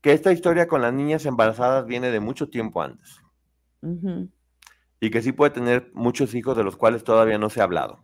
[0.00, 3.20] que esta historia con las niñas embarazadas viene de mucho tiempo antes.
[5.00, 8.00] Y que sí puede tener muchos hijos de los cuales todavía no se ha hablado.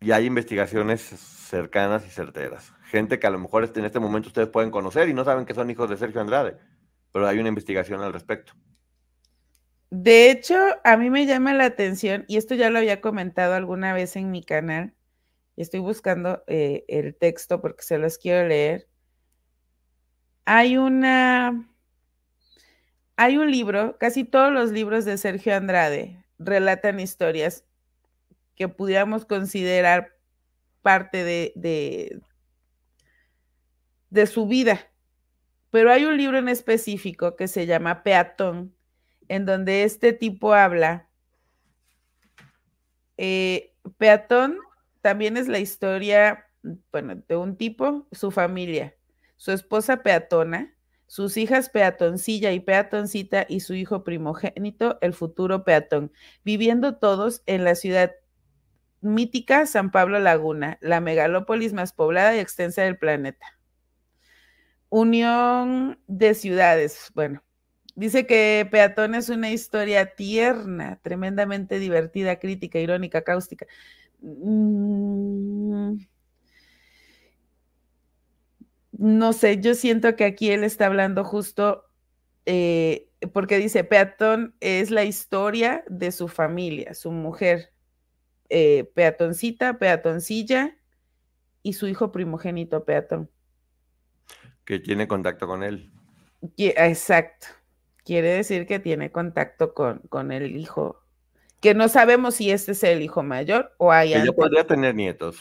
[0.00, 2.72] Y hay investigaciones cercanas y certeras.
[2.84, 5.54] Gente que a lo mejor en este momento ustedes pueden conocer y no saben que
[5.54, 6.56] son hijos de Sergio Andrade,
[7.18, 8.52] pero hay una investigación al respecto.
[9.90, 10.54] De hecho,
[10.84, 14.30] a mí me llama la atención, y esto ya lo había comentado alguna vez en
[14.30, 14.94] mi canal,
[15.56, 18.86] y estoy buscando eh, el texto porque se los quiero leer.
[20.44, 21.68] Hay una,
[23.16, 27.64] hay un libro, casi todos los libros de Sergio Andrade relatan historias
[28.54, 30.16] que pudiéramos considerar
[30.82, 32.20] parte de, de,
[34.10, 34.88] de su vida.
[35.70, 38.74] Pero hay un libro en específico que se llama Peatón,
[39.28, 41.08] en donde este tipo habla.
[43.16, 44.58] Eh, Peatón
[45.00, 46.46] también es la historia,
[46.92, 48.94] bueno, de un tipo, su familia,
[49.36, 50.74] su esposa peatona,
[51.06, 56.12] sus hijas peatoncilla y peatoncita y su hijo primogénito, el futuro peatón,
[56.44, 58.12] viviendo todos en la ciudad
[59.00, 63.57] mítica San Pablo Laguna, la megalópolis más poblada y extensa del planeta.
[64.90, 67.42] Unión de ciudades, bueno,
[67.94, 73.66] dice que Peatón es una historia tierna, tremendamente divertida, crítica, irónica, cáustica.
[74.20, 75.96] Mm,
[78.92, 81.84] no sé, yo siento que aquí él está hablando justo
[82.46, 87.72] eh, porque dice, Peatón es la historia de su familia, su mujer,
[88.48, 90.76] eh, peatoncita, peatoncilla
[91.62, 93.30] y su hijo primogénito, peatón.
[94.68, 95.90] Que tiene contacto con él.
[96.58, 97.46] Exacto.
[98.04, 101.02] Quiere decir que tiene contacto con, con el hijo
[101.60, 104.94] que no sabemos si este es el hijo mayor o hay que ya podría tener
[104.94, 105.40] nietos.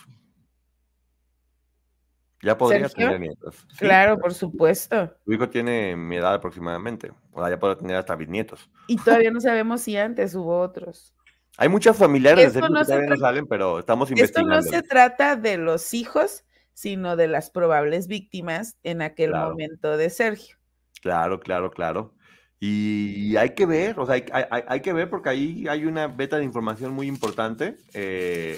[2.42, 3.68] Ya podría tener nietos.
[3.78, 5.12] claro, por supuesto.
[5.26, 7.12] Tu hijo tiene mi edad aproximadamente.
[7.34, 8.70] O sea, ya puede tener hasta bisnietos.
[8.88, 11.14] Y todavía no sabemos si antes hubo otros.
[11.58, 14.56] Hay muchas familiares de no que todavía no salen, pero estamos investigando.
[14.56, 16.46] Esto no se trata de los hijos,
[16.78, 20.58] sino de las probables víctimas en aquel momento de Sergio.
[21.02, 22.14] Claro, claro, claro.
[22.60, 26.44] Y hay que ver, o sea, hay, que ver porque ahí hay una beta de
[26.44, 27.78] información muy importante.
[27.96, 28.58] Eh,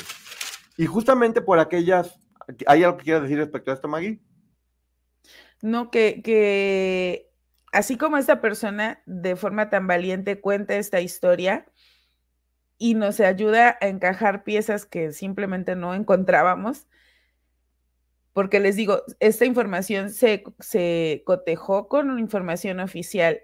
[0.75, 2.19] y justamente por aquellas,
[2.67, 4.19] ¿hay algo que quieras decir respecto a esto, Maggie?
[5.61, 7.31] No, que, que
[7.71, 11.67] así como esta persona de forma tan valiente cuenta esta historia
[12.77, 16.85] y nos ayuda a encajar piezas que simplemente no encontrábamos,
[18.33, 23.41] porque les digo, esta información se, se cotejó con información oficial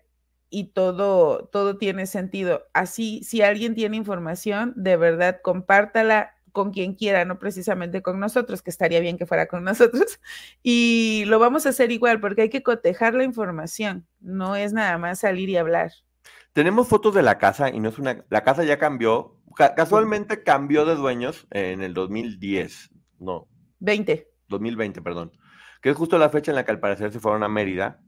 [0.49, 2.65] y todo, todo tiene sentido.
[2.73, 8.61] Así, si alguien tiene información, de verdad, compártala con quien quiera, no precisamente con nosotros,
[8.61, 10.19] que estaría bien que fuera con nosotros.
[10.63, 14.97] Y lo vamos a hacer igual, porque hay que cotejar la información, no es nada
[14.97, 15.91] más salir y hablar.
[16.53, 19.41] Tenemos fotos de la casa y no es una, la casa ya cambió,
[19.75, 23.47] casualmente cambió de dueños en el 2010, no.
[23.79, 24.34] 20.
[24.49, 25.31] 2020, perdón,
[25.81, 28.01] que es justo la fecha en la que al parecer se fueron a Mérida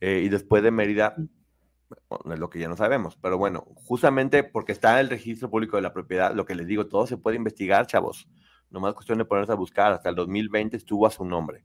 [0.00, 1.16] eh, y después de Mérida
[2.32, 5.76] es lo que ya no sabemos, pero bueno, justamente porque está en el registro público
[5.76, 8.28] de la propiedad, lo que les digo, todo se puede investigar, chavos.
[8.74, 9.92] Nomás cuestión de ponerse a buscar.
[9.92, 11.64] Hasta el 2020 estuvo a su nombre.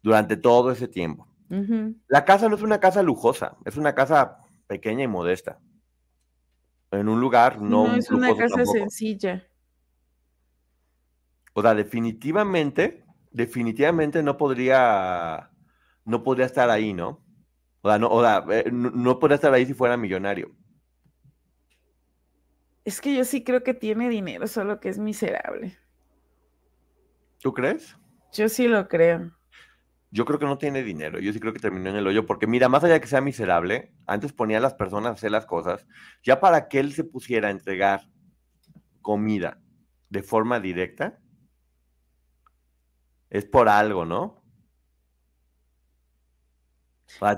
[0.00, 1.28] Durante todo ese tiempo.
[2.06, 5.58] La casa no es una casa lujosa, es una casa pequeña y modesta.
[6.92, 7.88] En un lugar no.
[7.88, 9.44] No es una casa sencilla.
[11.52, 13.04] O sea, definitivamente,
[13.36, 15.50] definitivamente no podría,
[16.06, 17.22] no podría estar ahí, ¿no?
[17.82, 20.56] O sea, no, o sea, eh, no, podría estar ahí si fuera millonario.
[22.86, 25.76] Es que yo sí creo que tiene dinero, solo que es miserable.
[27.40, 27.98] ¿Tú crees?
[28.32, 29.32] Yo sí lo creo.
[30.10, 31.18] Yo creo que no tiene dinero.
[31.18, 32.24] Yo sí creo que terminó en el hoyo.
[32.24, 35.30] Porque mira, más allá de que sea miserable, antes ponía a las personas a hacer
[35.30, 35.86] las cosas.
[36.22, 38.08] Ya para que él se pusiera a entregar
[39.02, 39.60] comida
[40.08, 41.18] de forma directa,
[43.36, 44.42] es por algo, ¿no?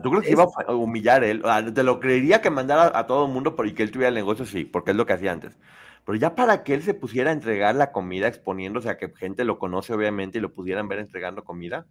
[0.02, 1.42] ¿Tú crees que iba a humillar él?
[1.74, 4.44] te lo creería que mandara a todo el mundo por que él tuviera el negocio,
[4.44, 5.56] sí, porque es lo que hacía antes.
[6.04, 9.44] Pero ya para que él se pusiera a entregar la comida exponiéndose a que gente
[9.44, 11.86] lo conoce, obviamente, y lo pudieran ver entregando comida.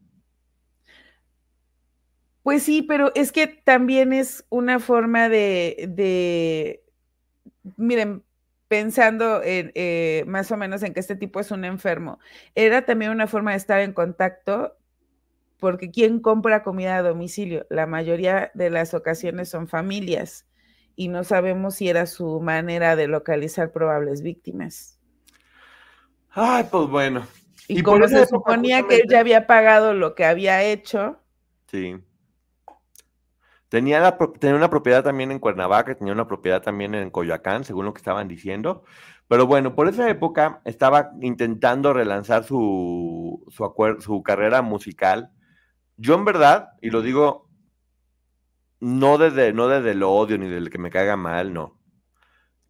[2.44, 6.82] Pues sí, pero es que también es una forma de,
[7.76, 8.24] miren,
[8.68, 12.20] pensando en, eh, más o menos en que este tipo es un enfermo,
[12.56, 14.78] era también una forma de estar en contacto
[15.60, 17.66] porque ¿quién compra comida a domicilio?
[17.70, 20.46] La mayoría de las ocasiones son familias
[20.96, 25.00] y no sabemos si era su manera de localizar probables víctimas.
[26.30, 27.26] Ay, pues bueno.
[27.68, 31.20] Y, como se suponía que él ya había pagado lo que había hecho.
[31.70, 31.96] Sí.
[33.70, 37.94] Tenía, tenía una propiedad también en Cuernavaca, tenía una propiedad también en Coyoacán, según lo
[37.94, 38.84] que estaban diciendo.
[39.28, 45.32] Pero bueno, por esa época estaba intentando relanzar su, su, su carrera musical
[45.98, 47.50] yo en verdad, y lo digo
[48.80, 51.76] no desde, no desde el odio ni del que me caiga mal, no.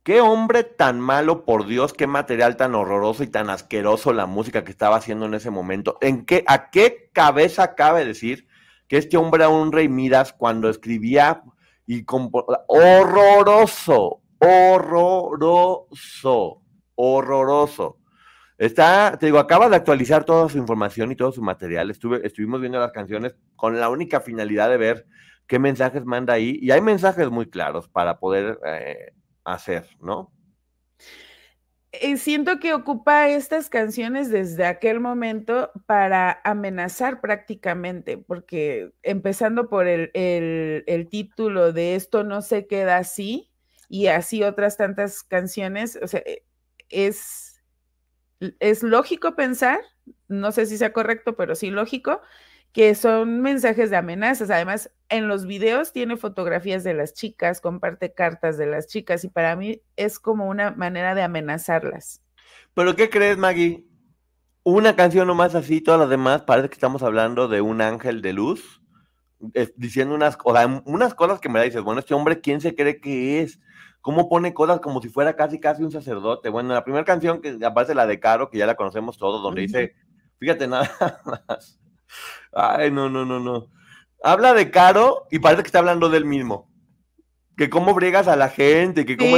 [0.04, 4.64] Qué hombre tan malo, por Dios, qué material tan horroroso y tan asqueroso la música
[4.64, 5.98] que estaba haciendo en ese momento.
[6.00, 8.47] ¿En qué, ¿A qué cabeza cabe decir
[8.88, 11.44] que este hombre era un rey Midas cuando escribía
[11.86, 12.06] y
[12.68, 15.92] horroroso, horroroso,
[16.96, 17.98] horroroso?
[18.58, 21.92] Está, te digo, acaba de actualizar toda su información y todo su material.
[21.92, 25.06] Estuve, estuvimos viendo las canciones con la única finalidad de ver
[25.46, 26.58] qué mensajes manda ahí.
[26.62, 29.14] Y hay mensajes muy claros para poder eh,
[29.44, 30.32] hacer, ¿no?
[32.02, 39.88] Eh, siento que ocupa estas canciones desde aquel momento para amenazar prácticamente, porque empezando por
[39.88, 43.50] el, el título de Esto no se queda así
[43.90, 46.44] y así otras tantas canciones, o sea, e,
[46.90, 47.48] es
[48.60, 49.80] es lógico pensar,
[50.28, 52.22] no sé si sea correcto, pero sí lógico,
[52.78, 54.52] que son mensajes de amenazas.
[54.52, 59.30] Además, en los videos tiene fotografías de las chicas, comparte cartas de las chicas y
[59.30, 62.22] para mí es como una manera de amenazarlas.
[62.76, 63.84] ¿Pero qué crees, Maggie?
[64.62, 68.34] Una canción nomás así, todas las demás, parece que estamos hablando de un ángel de
[68.34, 68.80] luz,
[69.76, 70.54] diciendo unas, o
[70.86, 73.60] unas cosas que me dices, bueno, este hombre, ¿quién se cree que es?
[74.02, 76.50] cómo pone cosas como si fuera casi casi un sacerdote.
[76.50, 79.62] Bueno, la primera canción que aparece la de Caro, que ya la conocemos todos, donde
[79.62, 79.96] dice,
[80.38, 80.92] fíjate nada
[81.48, 81.80] más.
[82.54, 83.68] Ay, no, no, no, no.
[84.24, 86.70] Habla de Caro y parece que está hablando del mismo.
[87.56, 89.36] Que cómo briegas a la gente, que cómo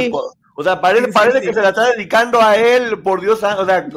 [0.56, 3.66] O sea, parece, parece que se la está dedicando a él, por Dios santo, o
[3.66, 3.88] sea,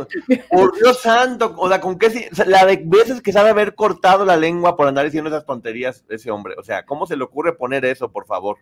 [0.50, 4.38] por Dios santo, o sea, con qué, la de veces que sabe haber cortado la
[4.38, 7.84] lengua por andar diciendo esas tonterías ese hombre, o sea, ¿cómo se le ocurre poner
[7.84, 8.58] eso, por favor?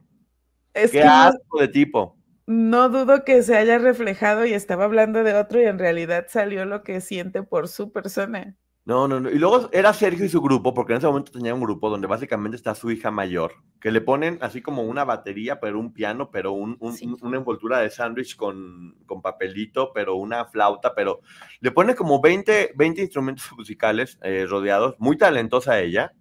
[0.73, 2.17] Es Qué asco de tipo.
[2.47, 6.65] No dudo que se haya reflejado y estaba hablando de otro y en realidad salió
[6.65, 8.55] lo que siente por su persona.
[8.83, 9.29] No, no, no.
[9.29, 12.07] Y luego era Sergio y su grupo, porque en ese momento tenía un grupo donde
[12.07, 16.31] básicamente está su hija mayor, que le ponen así como una batería, pero un piano,
[16.31, 16.77] pero un,
[17.21, 21.21] una envoltura de sándwich con, con, papelito, pero una flauta, pero
[21.59, 24.95] le pone como 20, 20 instrumentos musicales eh, rodeados.
[24.97, 26.13] Muy talentosa ella.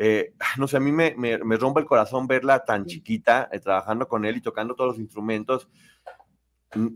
[0.00, 4.06] Eh, no sé, a mí me, me, rompe el corazón verla tan chiquita, eh, trabajando
[4.06, 5.68] con él y tocando todos los instrumentos.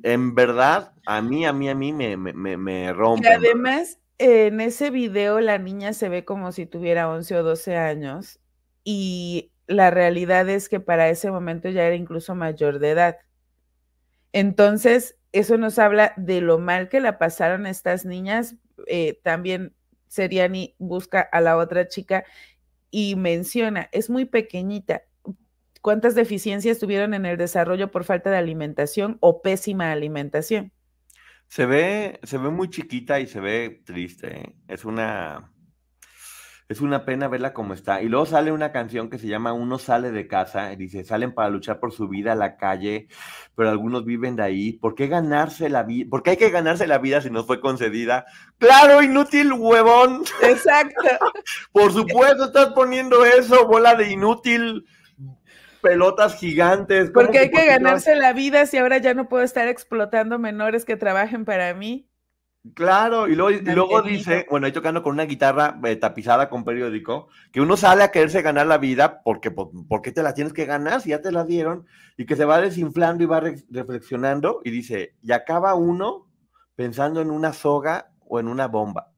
[0.05, 3.27] En verdad, a mí, a mí, a mí me, me, me rompe.
[3.27, 7.77] Y además, en ese video la niña se ve como si tuviera 11 o 12
[7.77, 8.39] años
[8.85, 13.17] y la realidad es que para ese momento ya era incluso mayor de edad.
[14.33, 18.55] Entonces, eso nos habla de lo mal que la pasaron estas niñas.
[18.87, 19.75] Eh, también
[20.07, 22.25] Seriani busca a la otra chica
[22.93, 25.03] y menciona, es muy pequeñita.
[25.81, 30.73] ¿Cuántas deficiencias tuvieron en el desarrollo por falta de alimentación o pésima alimentación?
[31.53, 34.39] Se ve, se ve muy chiquita y se ve triste.
[34.39, 34.57] ¿eh?
[34.69, 35.53] Es una,
[36.67, 38.01] es una pena verla como está.
[38.01, 41.35] Y luego sale una canción que se llama Uno sale de casa, y dice, salen
[41.35, 43.09] para luchar por su vida a la calle,
[43.55, 44.73] pero algunos viven de ahí.
[44.79, 46.07] ¿Por qué ganarse la vida?
[46.09, 48.25] ¿Por qué hay que ganarse la vida si nos fue concedida?
[48.57, 50.25] Claro, inútil huevón.
[50.43, 51.03] Exacto.
[51.71, 54.87] por supuesto estás poniendo eso, bola de inútil
[55.83, 57.11] pelotas gigantes.
[57.11, 60.97] Porque hay que ganarse la vida si ahora ya no puedo estar explotando menores que
[60.97, 62.09] trabajen para mí.
[62.75, 66.65] Claro, y luego, y luego dice, bueno, ahí tocando con una guitarra eh, tapizada con
[66.65, 70.53] periódico, que uno sale a quererse ganar la vida porque, ¿por qué te la tienes
[70.53, 71.87] que ganar si ya te la dieron?
[72.17, 76.29] Y que se va desinflando y va re- reflexionando y dice, y acaba uno
[76.77, 79.12] pensando en una soga o en una bomba.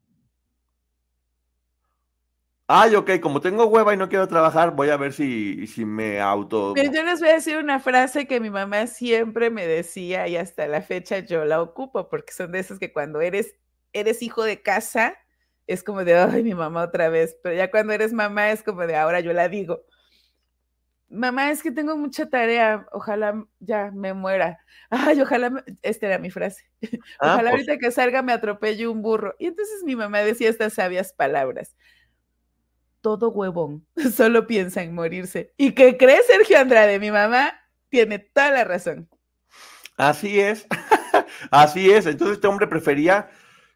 [2.67, 6.19] Ay, ok, como tengo hueva y no quiero trabajar, voy a ver si, si me
[6.19, 6.73] auto...
[6.73, 10.35] Pero yo les voy a decir una frase que mi mamá siempre me decía y
[10.35, 13.55] hasta la fecha yo la ocupo, porque son de esas que cuando eres,
[13.93, 15.15] eres hijo de casa,
[15.67, 18.87] es como de, ay, mi mamá otra vez, pero ya cuando eres mamá es como
[18.87, 19.83] de, ahora yo la digo.
[21.07, 24.59] Mamá, es que tengo mucha tarea, ojalá ya me muera.
[24.89, 25.63] Ay, ojalá, me-".
[25.83, 26.65] esta era mi frase.
[27.19, 29.35] Ah, Ojalá pues, ahorita que salga me atropelle un burro.
[29.37, 31.75] Y entonces mi mamá decía estas sabias palabras.
[33.05, 33.85] Todo huevón
[34.15, 35.53] solo piensa en morirse.
[35.57, 36.99] ¿Y qué cree Sergio Andrade?
[36.99, 37.53] Mi mamá
[37.87, 39.07] tiene toda la razón.
[39.95, 40.65] Así es,
[41.51, 42.07] así es.
[42.07, 43.29] Entonces este hombre prefería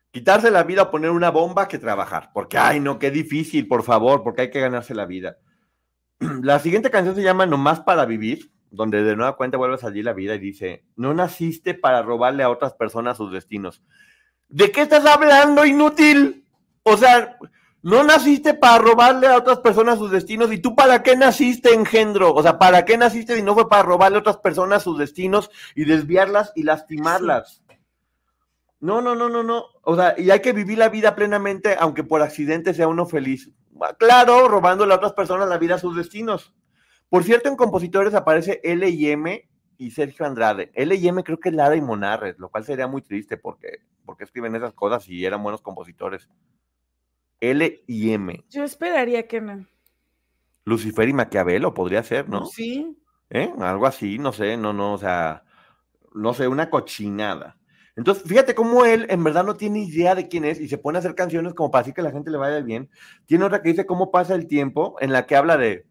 [0.09, 2.31] quitarse la vida o poner una bomba que trabajar.
[2.33, 5.37] Porque, ay, no, qué difícil, por favor, porque hay que ganarse la vida.
[6.41, 10.05] La siguiente canción se llama Nomás para vivir, donde de nueva cuenta vuelve a salir
[10.05, 13.83] la vida y dice, no naciste para robarle a otras personas sus destinos.
[14.47, 16.47] ¿De qué estás hablando, inútil?
[16.81, 17.37] O sea,
[17.81, 20.51] no naciste para robarle a otras personas sus destinos.
[20.51, 22.33] ¿Y tú para qué naciste, engendro?
[22.33, 25.49] O sea, ¿para qué naciste si no fue para robarle a otras personas sus destinos
[25.75, 27.63] y desviarlas y lastimarlas?
[28.81, 29.65] No, no, no, no, no.
[29.83, 33.49] O sea, y hay que vivir la vida plenamente, aunque por accidente sea uno feliz.
[33.97, 36.53] Claro, robándole a otras personas la vida a sus destinos.
[37.09, 40.71] Por cierto, en compositores aparece L y M y Sergio Andrade.
[40.75, 43.79] L y M creo que es Lara y Monarres, lo cual sería muy triste porque,
[44.05, 46.29] porque escriben esas cosas y eran buenos compositores.
[47.41, 48.43] L y M.
[48.49, 49.65] Yo esperaría que no.
[50.65, 52.45] Lucifer y Maquiavelo podría ser, ¿no?
[52.45, 52.97] Sí.
[53.29, 53.51] ¿Eh?
[53.59, 55.43] Algo así, no sé, no, no, o sea,
[56.13, 57.57] no sé, una cochinada.
[57.95, 60.97] Entonces, fíjate cómo él en verdad no tiene idea de quién es y se pone
[60.97, 62.89] a hacer canciones como para así que la gente le vaya bien.
[63.25, 65.85] Tiene otra que dice cómo pasa el tiempo, en la que habla de,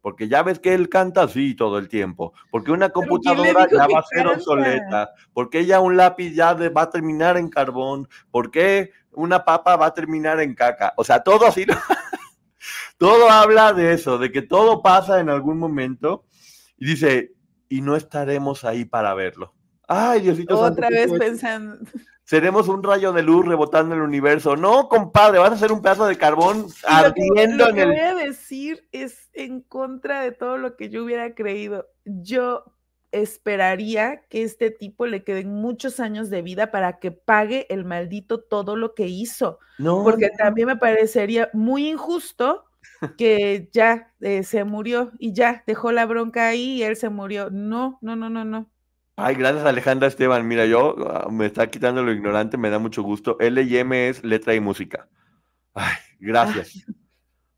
[0.00, 3.68] porque ya ves que él canta así todo el tiempo, porque una ¿quién le computadora
[3.70, 4.32] ya va a ser canta?
[4.32, 9.86] obsoleta, porque ya un lápiz ya va a terminar en carbón, porque una papa va
[9.86, 10.92] a terminar en caca.
[10.96, 11.66] O sea, todo así,
[12.98, 16.24] todo habla de eso, de que todo pasa en algún momento
[16.76, 17.34] y dice,
[17.68, 19.54] y no estaremos ahí para verlo.
[19.86, 21.78] Ay, Diosito Otra vez pensando.
[22.30, 24.54] Seremos un rayo de luz rebotando en el universo.
[24.54, 27.74] No, compadre, vas a ser un pedazo de carbón Y lo que, ardiendo lo en
[27.74, 27.88] que el.
[27.88, 31.88] voy a decir es en contra de todo lo que yo hubiera creído.
[32.04, 32.62] Yo
[33.10, 38.38] esperaría que este tipo le queden muchos años de vida para que pague el maldito
[38.38, 42.64] todo lo que hizo, No, porque no, también me parecería muy injusto
[43.18, 47.50] que ya eh, se murió y ya dejó la bronca ahí y él se murió.
[47.50, 48.70] No, no, no, no, no.
[49.22, 50.48] Ay, gracias Alejandra Esteban.
[50.48, 53.36] Mira, yo ah, me está quitando lo ignorante, me da mucho gusto.
[53.38, 55.08] L y M es letra y música.
[55.74, 56.84] Ay, gracias.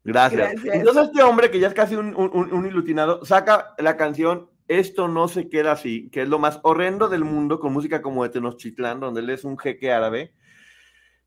[0.04, 0.52] Gracias.
[0.52, 0.74] Gracias.
[0.74, 5.48] Entonces este hombre, que ya es casi un, un, saca la canción Esto no se
[5.48, 9.20] queda así, que es lo más horrendo del mundo, con música como de Tenochtitlán, donde
[9.20, 10.34] él es un jeque árabe.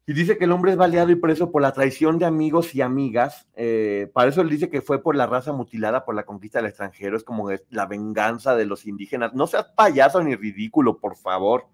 [0.07, 2.81] Y dice que el hombre es baleado y preso por la traición de amigos y
[2.81, 3.47] amigas.
[3.55, 6.67] Eh, para eso él dice que fue por la raza mutilada por la conquista del
[6.67, 7.17] extranjero.
[7.17, 9.33] Es como la venganza de los indígenas.
[9.33, 11.65] No seas payaso ni ridículo, por favor.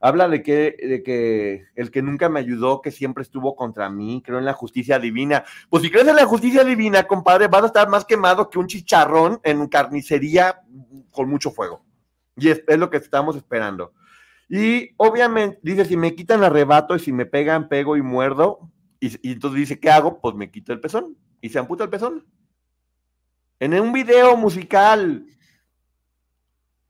[0.00, 4.22] Habla de que, de que el que nunca me ayudó, que siempre estuvo contra mí,
[4.24, 5.44] creo en la justicia divina.
[5.68, 8.68] Pues si crees en la justicia divina, compadre, vas a estar más quemado que un
[8.68, 10.62] chicharrón en carnicería
[11.10, 11.84] con mucho fuego.
[12.36, 13.92] Y es lo que estamos esperando.
[14.48, 18.70] Y obviamente dice, si me quitan arrebato y si me pegan, pego y muerdo.
[19.00, 20.20] Y, y entonces dice, ¿qué hago?
[20.20, 21.16] Pues me quito el pezón.
[21.40, 22.24] Y se amputa el pezón.
[23.58, 25.26] En un video musical.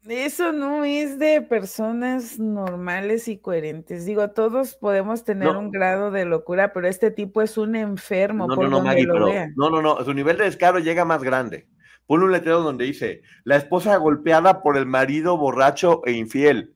[0.09, 4.07] Eso no es de personas normales y coherentes.
[4.07, 5.59] Digo, todos podemos tener No.
[5.59, 8.91] un grado de locura, pero este tipo es un enfermo No, por no, no, donde
[8.91, 9.53] Maggie, lo pero vean.
[9.57, 11.67] no, no, no, su nivel de descaro llega más grande.
[12.07, 16.76] Pone un letrero donde dice, la esposa golpeada por el marido borracho e infiel.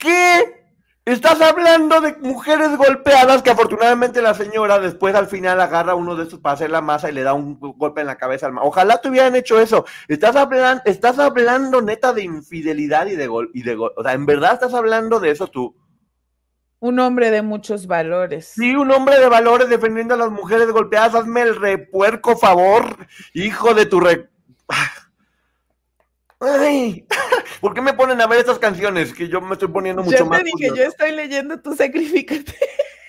[0.00, 0.60] ¿Qué?
[1.04, 6.24] Estás hablando de mujeres golpeadas que afortunadamente la señora después al final agarra uno de
[6.24, 9.00] estos para hacer la masa y le da un golpe en la cabeza al Ojalá
[9.00, 9.84] te hubieran hecho eso.
[10.08, 13.92] Estás hablando, estás hablando neta de infidelidad y de gol y de gol.
[13.96, 15.74] O sea, en verdad estás hablando de eso tú.
[16.78, 18.52] Un hombre de muchos valores.
[18.54, 21.14] Sí, un hombre de valores defendiendo a las mujeres golpeadas.
[21.14, 22.84] Hazme el repuerco favor,
[23.34, 24.30] hijo de tu re...
[26.40, 27.06] Ay,
[27.60, 29.12] ¿por qué me ponen a ver estas canciones?
[29.12, 30.38] Que yo me estoy poniendo mucho más.
[30.38, 32.44] Yo te dije, yo estoy leyendo tu sacrificate.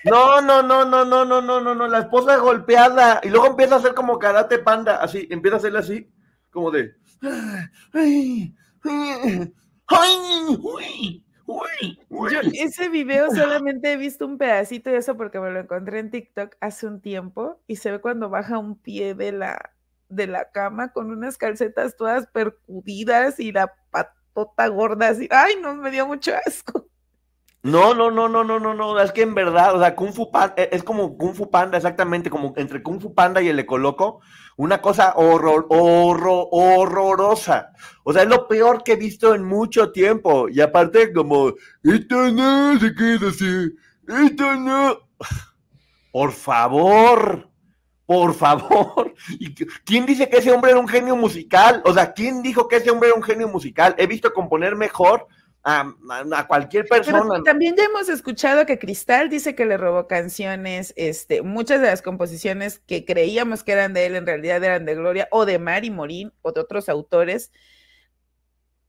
[0.04, 3.20] No, no, no, no, no, no, no, no, no, la esposa golpeada.
[3.22, 6.10] Y luego empieza a hacer como karate panda, así, empieza a hacerle así,
[6.50, 6.96] como de.
[7.92, 8.52] Ay,
[8.82, 9.52] ay,
[9.86, 11.22] ay,
[12.10, 16.10] yo ese video solamente he visto un pedacito de eso porque me lo encontré en
[16.10, 19.72] TikTok hace un tiempo y se ve cuando baja un pie de la,
[20.14, 25.28] de la cama con unas calcetas todas percudidas y la patota gorda así.
[25.30, 26.86] Ay, no, me dio mucho asco.
[27.64, 30.32] No, no, no, no, no, no, no, es que en verdad, o sea, Kung Fu
[30.32, 33.58] Panda, e, es como Kung Fu Panda, exactamente, como entre Kung Fu Panda y el
[33.60, 34.20] Ecoloco,
[34.56, 37.70] una cosa horror, horror, horrorosa.
[38.02, 40.48] O sea, es lo peor que he visto en mucho tiempo.
[40.48, 41.54] Y aparte, como,
[41.84, 43.72] esto no se queda así,
[44.08, 44.98] esto no.
[46.10, 47.48] Por favor,
[48.12, 49.14] por favor.
[49.86, 51.80] ¿Quién dice que ese hombre era un genio musical?
[51.86, 53.94] O sea, ¿quién dijo que ese hombre era un genio musical?
[53.96, 55.26] He visto componer mejor
[55.64, 55.94] a,
[56.46, 57.42] cualquier persona.
[57.42, 62.02] también ya hemos escuchado que Cristal dice que le robó canciones, este, muchas de las
[62.02, 65.90] composiciones que creíamos que eran de él en realidad eran de Gloria o de Mari
[65.90, 67.50] Morín o de otros autores.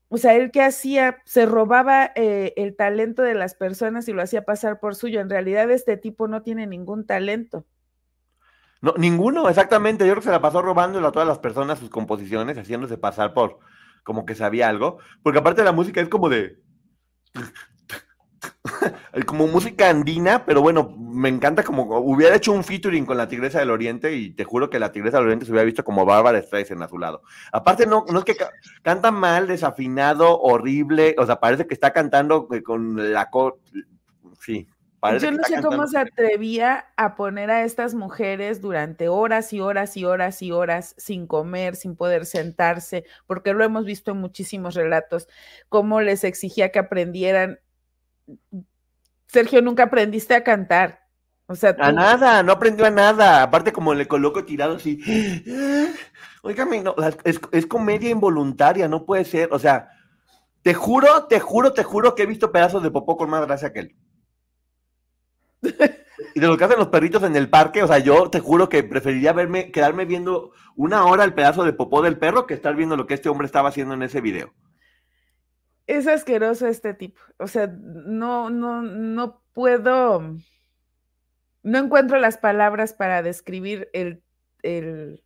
[0.08, 4.20] O sea, él que hacía, se robaba eh, el talento de las personas y lo
[4.20, 5.20] hacía pasar por suyo.
[5.20, 7.64] En realidad este tipo no tiene ningún talento.
[8.84, 10.06] No, ninguno, exactamente.
[10.06, 13.32] Yo creo que se la pasó robándolo a todas las personas sus composiciones, haciéndose pasar
[13.32, 13.58] por
[14.02, 14.98] como que sabía algo.
[15.22, 16.58] Porque aparte la música es como de,
[19.26, 23.58] como música andina, pero bueno, me encanta como hubiera hecho un featuring con la Tigresa
[23.58, 26.42] del Oriente y te juro que la Tigresa del Oriente se hubiera visto como Bárbara
[26.42, 27.22] Streisand a su lado.
[27.52, 28.36] Aparte, no, no es que
[28.82, 33.30] canta mal, desafinado, horrible, o sea, parece que está cantando con la...
[34.40, 34.68] Sí,
[35.18, 39.96] yo no sé cómo se atrevía a poner a estas mujeres durante horas y horas
[39.96, 44.74] y horas y horas sin comer, sin poder sentarse, porque lo hemos visto en muchísimos
[44.74, 45.28] relatos,
[45.68, 47.58] cómo les exigía que aprendieran.
[49.26, 51.00] Sergio, nunca aprendiste a cantar.
[51.46, 53.42] O sea, A nada, no aprendió a nada.
[53.42, 55.00] Aparte, como le coloco tirado así.
[56.42, 56.94] Oígame, no,
[57.24, 59.50] es, es comedia involuntaria, no puede ser.
[59.52, 59.90] O sea,
[60.62, 63.72] te juro, te juro, te juro que he visto pedazos de popó con más gracia
[63.72, 63.96] que él.
[66.34, 68.68] Y de lo que hacen los perritos en el parque, o sea, yo te juro
[68.68, 72.74] que preferiría verme, quedarme viendo una hora el pedazo de popó del perro que estar
[72.74, 74.52] viendo lo que este hombre estaba haciendo en ese video.
[75.86, 77.20] Es asqueroso este tipo.
[77.38, 80.36] O sea, no, no, no puedo.
[81.62, 84.22] No encuentro las palabras para describir el,
[84.62, 85.22] el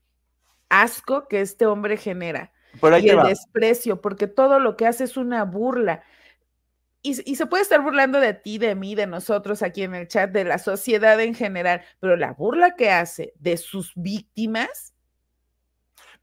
[0.69, 2.53] asco que este hombre genera.
[3.01, 6.03] y el desprecio, porque todo lo que hace es una burla
[7.03, 10.31] y, se puede estar burlando de ti, de mí, de nosotros aquí en el chat,
[10.31, 14.95] de la sociedad en general, pero la burla que hace de sus víctimas.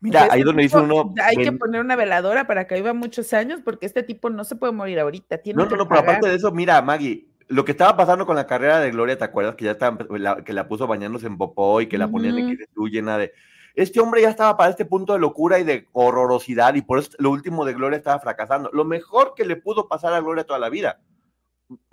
[0.02, 1.14] Mira, ahí donde dice uno.
[1.24, 4.58] Hay que poner una veladora para que viva muchos años, porque este tipo no se
[4.58, 5.38] puede morir ahorita.
[5.38, 8.36] Tiene no, no, no, pero aparte de eso, mira, Maggie, lo que estaba pasando con
[8.36, 9.56] la carrera de Gloria, ¿te acuerdas?
[9.56, 9.98] Que ya estaba,
[10.44, 13.34] que la puso bañándose en popó y que la ponían en que llena de
[13.76, 17.12] este hombre ya estaba para este punto de locura y de horrorosidad y por eso
[17.18, 18.70] lo último de Gloria estaba fracasando.
[18.74, 21.02] Lo mejor que le pudo pasar a Gloria toda la vida.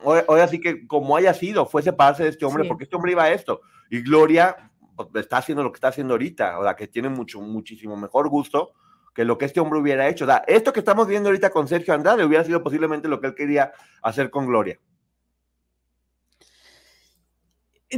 [0.05, 3.25] Hoy, así que como haya sido, fue separarse de este hombre porque este hombre iba
[3.25, 3.63] a esto.
[3.91, 7.41] Y Gloria pues, está haciendo lo que está haciendo ahorita, o sea, que tiene mucho,
[7.41, 8.73] muchísimo mejor gusto
[9.15, 10.25] que lo que este hombre hubiera hecho.
[10.25, 13.29] O sea, esto que estamos viendo ahorita con Sergio Andrade hubiera sido posiblemente lo que
[13.29, 13.73] él quería
[14.03, 14.79] hacer con Gloria.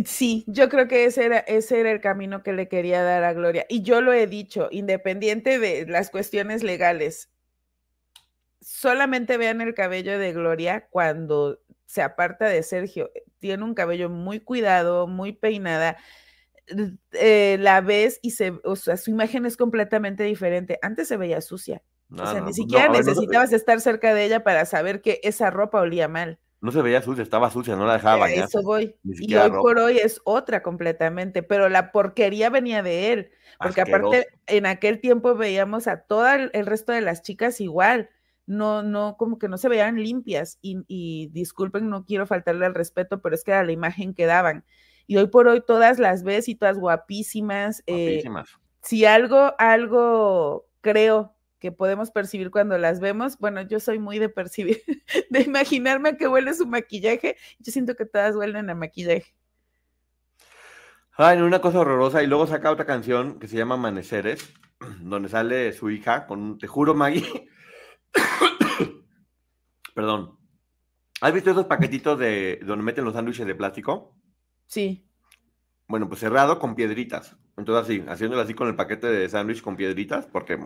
[0.05, 3.33] Sí, yo creo que ese era, ese era el camino que le quería dar a
[3.33, 3.65] Gloria.
[3.69, 7.31] Y yo lo he dicho, independiente de las cuestiones legales,
[8.61, 13.13] solamente vean el cabello de Gloria cuando se aparta de Sergio.
[13.39, 15.97] Tiene un cabello muy cuidado, muy peinada.
[17.13, 20.79] Eh, la ves y se, o sea, su imagen es completamente diferente.
[20.83, 21.83] Antes se veía sucia.
[22.11, 26.09] o sea, ni siquiera necesitabas estar cerca de ella para saber que esa ropa olía
[26.09, 28.47] mal no se veía sucia, estaba sucia, no la dejaba bañar.
[28.47, 28.97] Eso voy.
[29.05, 34.29] Y hoy por hoy es otra completamente, pero la porquería venía de él, porque aparte
[34.47, 38.09] en aquel tiempo veíamos a todo el resto de las chicas igual,
[38.47, 43.21] no, no, como que no se veían limpias y, disculpen, no quiero faltarle al respeto,
[43.21, 44.65] pero es que era la imagen que daban.
[45.07, 47.83] Y hoy por hoy todas las ves y todas guapísimas.
[47.87, 48.49] Eh, guapísimas.
[48.81, 51.34] si algo, algo creo
[51.65, 53.39] que podemos percibir cuando las vemos.
[53.39, 54.83] Bueno, yo soy muy de percibir,
[55.31, 57.39] de imaginarme a qué huele su maquillaje.
[57.59, 59.35] Yo siento que todas huelen a maquillaje.
[61.13, 62.23] Ay, una cosa horrorosa.
[62.23, 64.53] Y luego saca otra canción que se llama Amaneceres,
[65.01, 67.49] donde sale su hija con, te juro, Maggie.
[69.95, 70.39] Perdón.
[71.23, 74.15] ¿Has visto esos paquetitos de donde meten los sándwiches de plástico?
[74.67, 75.09] Sí.
[75.89, 77.39] Bueno, pues cerrado con piedritas.
[77.57, 80.59] Entonces así, haciéndolo así con el paquete de sándwich con piedritas, porque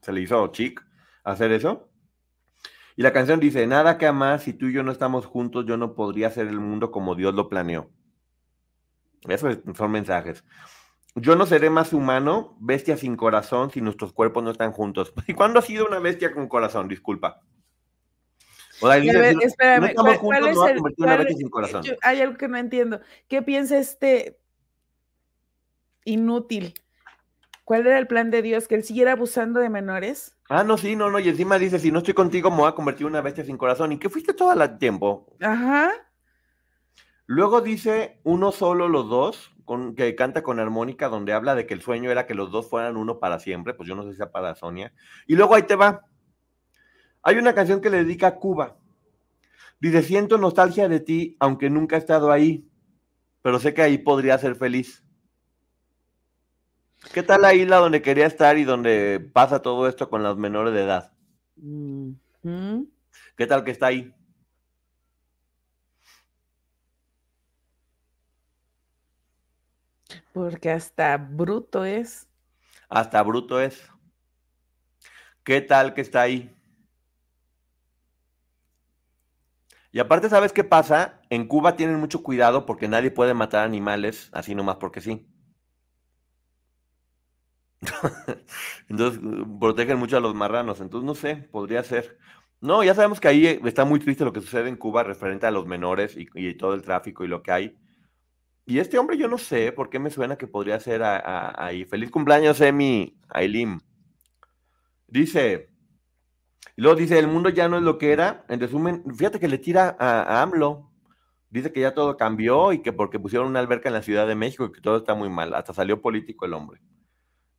[0.00, 0.84] se le hizo chic
[1.24, 1.88] hacer eso.
[2.96, 5.76] Y la canción dice, nada que más, si tú y yo no estamos juntos, yo
[5.76, 7.90] no podría hacer el mundo como Dios lo planeó.
[9.28, 10.44] Esos son mensajes.
[11.14, 15.12] Yo no seré más humano, bestia sin corazón, si nuestros cuerpos no están juntos.
[15.26, 16.88] ¿Y cuándo ha sido una bestia con corazón?
[16.88, 17.40] Disculpa.
[18.82, 21.82] O sea, ver, espérame, ¿cuál, juntos, es el, cuál, sin corazón.
[21.82, 23.00] Yo, hay algo que no entiendo.
[23.28, 24.38] ¿Qué piensa este
[26.04, 26.74] inútil?
[27.70, 28.66] ¿Cuál era el plan de Dios?
[28.66, 30.36] ¿Que él siguiera abusando de menores?
[30.48, 31.20] Ah, no, sí, no, no.
[31.20, 33.56] Y encima dice, si no estoy contigo, me voy a convertir en una bestia sin
[33.56, 33.92] corazón.
[33.92, 35.28] ¿Y qué fuiste todo el tiempo?
[35.40, 35.92] Ajá.
[37.26, 41.74] Luego dice uno solo los dos, con, que canta con armónica, donde habla de que
[41.74, 44.16] el sueño era que los dos fueran uno para siempre, pues yo no sé si
[44.16, 44.92] sea para Sonia.
[45.28, 46.04] Y luego ahí te va.
[47.22, 48.78] Hay una canción que le dedica a Cuba.
[49.78, 52.68] Dice, siento nostalgia de ti, aunque nunca he estado ahí,
[53.42, 55.04] pero sé que ahí podría ser feliz.
[57.12, 60.72] ¿Qué tal la isla donde quería estar y donde pasa todo esto con los menores
[60.74, 61.12] de edad?
[63.36, 64.14] ¿Qué tal que está ahí?
[70.32, 72.28] Porque hasta bruto es.
[72.88, 73.90] Hasta bruto es.
[75.42, 76.54] ¿Qué tal que está ahí?
[79.90, 81.20] Y aparte, ¿sabes qué pasa?
[81.30, 85.26] En Cuba tienen mucho cuidado porque nadie puede matar animales así nomás porque sí.
[88.88, 89.20] Entonces,
[89.58, 90.80] protegen mucho a los marranos.
[90.80, 92.18] Entonces, no sé, podría ser.
[92.60, 95.50] No, ya sabemos que ahí está muy triste lo que sucede en Cuba referente a
[95.50, 97.78] los menores y, todo el tráfico y lo que hay.
[98.66, 101.84] Y este hombre yo no sé por qué me suena que podría ser ahí.
[101.86, 103.80] Feliz cumpleaños, Emi Aileen.
[105.08, 105.70] Dice,
[106.76, 108.44] luego dice, el mundo ya no es lo que era.
[108.48, 110.90] En resumen, fíjate que le tira a, AMLO.
[111.50, 114.36] Dice que ya todo cambió y que porque pusieron una alberca en la Ciudad de
[114.36, 115.54] México y que todo está muy mal.
[115.54, 116.80] Hasta salió político el hombre.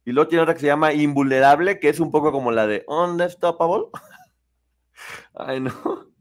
[0.05, 2.83] Y luego tiene otra que se llama Invulnerable, que es un poco como la de
[2.87, 3.85] Unstoppable.
[5.35, 6.11] Ay, no.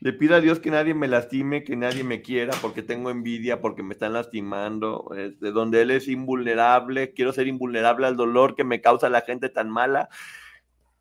[0.00, 3.60] Le pido a Dios que nadie me lastime, que nadie me quiera, porque tengo envidia,
[3.60, 5.08] porque me están lastimando.
[5.10, 9.22] de este, donde Él es invulnerable, quiero ser invulnerable al dolor que me causa la
[9.22, 10.08] gente tan mala.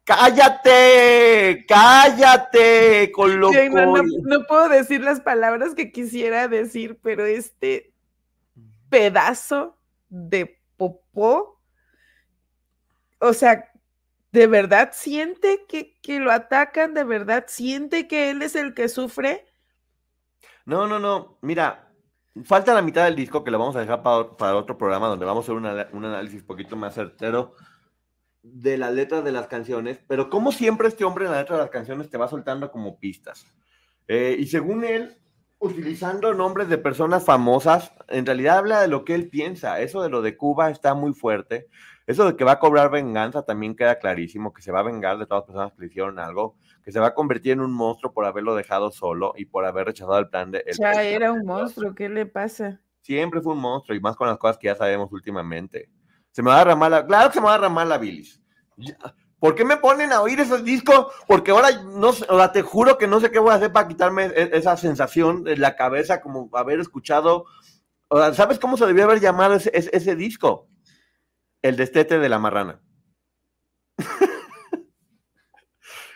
[0.06, 1.66] ¡Cállate!
[1.68, 3.12] ¡Cállate!
[3.14, 7.94] Con lo no, puedo decir las palabras que quisiera decir, pero este
[8.90, 9.78] pedazo
[10.10, 11.62] de popó,
[13.24, 13.74] o sea,
[14.34, 16.96] ¿De verdad siente que, lo atacan?
[16.96, 19.46] ¿De verdad siente que él es el que sufre?
[20.66, 21.38] No, no, no.
[21.42, 21.92] Mira,
[22.44, 25.48] falta la mitad del disco que lo vamos a dejar para, otro programa donde vamos
[25.48, 27.54] a hacer un análisis poquito más certero
[28.42, 30.00] de las letras de las canciones.
[30.08, 32.98] Pero como siempre este hombre en la letra de las canciones te va soltando como
[32.98, 33.46] pistas.
[34.08, 35.16] Eh, y según él,
[35.60, 39.80] utilizando nombres de personas famosas, en realidad habla de lo que él piensa.
[39.80, 41.68] Eso de lo de Cuba está muy fuerte.
[42.06, 45.18] Eso de que va a cobrar venganza también queda clarísimo, que se va a vengar
[45.18, 47.74] de todas las personas que le hicieron algo, que se va a convertir en un
[47.74, 50.66] monstruo por haberlo dejado solo y por haber rechazado el plan de...
[50.78, 52.82] ya era un monstruo, ¿qué le pasa?
[53.01, 55.89] Siempre fue un monstruo y más con las cosas que ya sabemos últimamente.
[56.32, 57.06] Se me va a derramar la...
[57.06, 58.41] Claro que se me va a derramar la bilis.
[59.39, 61.08] ¿Por qué me ponen a oír esos discos?
[61.28, 63.88] Porque ahora no o sea, te juro que no sé qué voy a hacer para
[63.88, 67.45] quitarme e, esa sensación de la cabeza como haber escuchado.
[68.08, 70.70] O sea, ¿Sabes cómo se debió haber llamado ese, ese disco?
[71.64, 72.80] El destete de la marrana.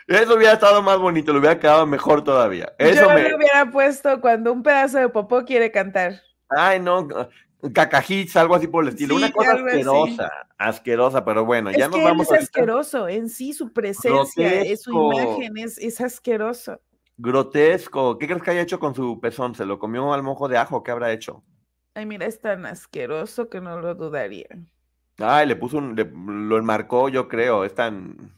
[0.06, 2.72] Eso hubiera estado más bonito, lo hubiera quedado mejor todavía.
[2.78, 3.28] Eso Yo me...
[3.28, 6.22] lo hubiera puesto cuando un pedazo de popó quiere cantar.
[6.48, 7.08] Ay, no,
[7.74, 9.16] cacajits, algo así por el estilo.
[9.16, 14.62] Una cosa asquerosa, asquerosa, pero bueno, ya nos vamos es asqueroso, en sí su presencia,
[14.62, 16.80] es, su imagen es, es asqueroso.
[17.18, 18.16] Grotesco.
[18.16, 19.54] ¿Qué crees que haya hecho con su pezón?
[19.54, 20.84] ¿Se lo comió al mojo de ajo?
[20.84, 21.42] ¿Qué habrá hecho?
[21.94, 24.46] Ay, mira, es tan asqueroso que no lo dudaría.
[25.18, 25.96] Ay, le puso un,
[26.48, 28.32] lo enmarcó, yo creo, es tan...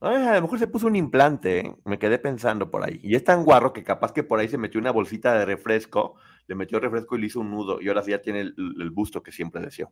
[0.00, 1.74] Ay, a lo mejor se puso un implante, ¿eh?
[1.84, 3.00] me quedé pensando por ahí.
[3.02, 6.16] Y es tan guarro que capaz que por ahí se metió una bolsita de refresco,
[6.46, 9.22] le metió refresco y le hizo un nudo, y ahora sí ya tiene el, busto
[9.22, 9.90] que siempre deseó.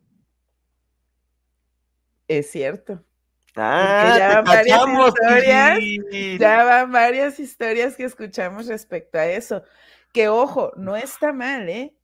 [2.27, 3.03] Es cierto.
[3.55, 9.63] Ah, ya van varias historias, ya van varias historias que escuchamos respecto a eso.
[10.11, 11.95] Que ojo, no está mal, ¿eh?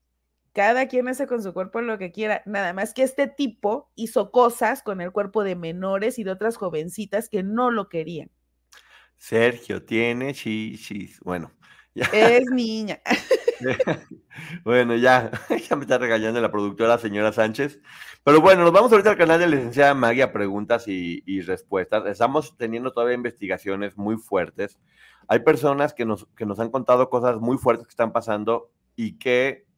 [0.60, 4.30] Cada quien hace con su cuerpo lo que quiera, nada más que este tipo hizo
[4.30, 8.30] cosas con el cuerpo de menores y de otras jovencitas que no lo querían.
[9.16, 11.22] Sergio tiene chichis.
[11.22, 11.54] Bueno,
[11.96, 12.08] ya.
[12.12, 13.00] Es niña.
[14.66, 15.32] bueno, ya,
[15.70, 17.80] ya me está regañando la productora señora Sánchez.
[18.26, 21.40] Pero bueno, nos vamos ahorita al canal de la licenciada Maggie a preguntas y, y
[21.40, 22.06] respuestas.
[22.06, 24.78] Estamos teniendo todavía investigaciones muy fuertes.
[25.30, 29.18] Hay personas que nos, que nos han contado cosas muy fuertes que están pasando y
[29.20, 29.69] que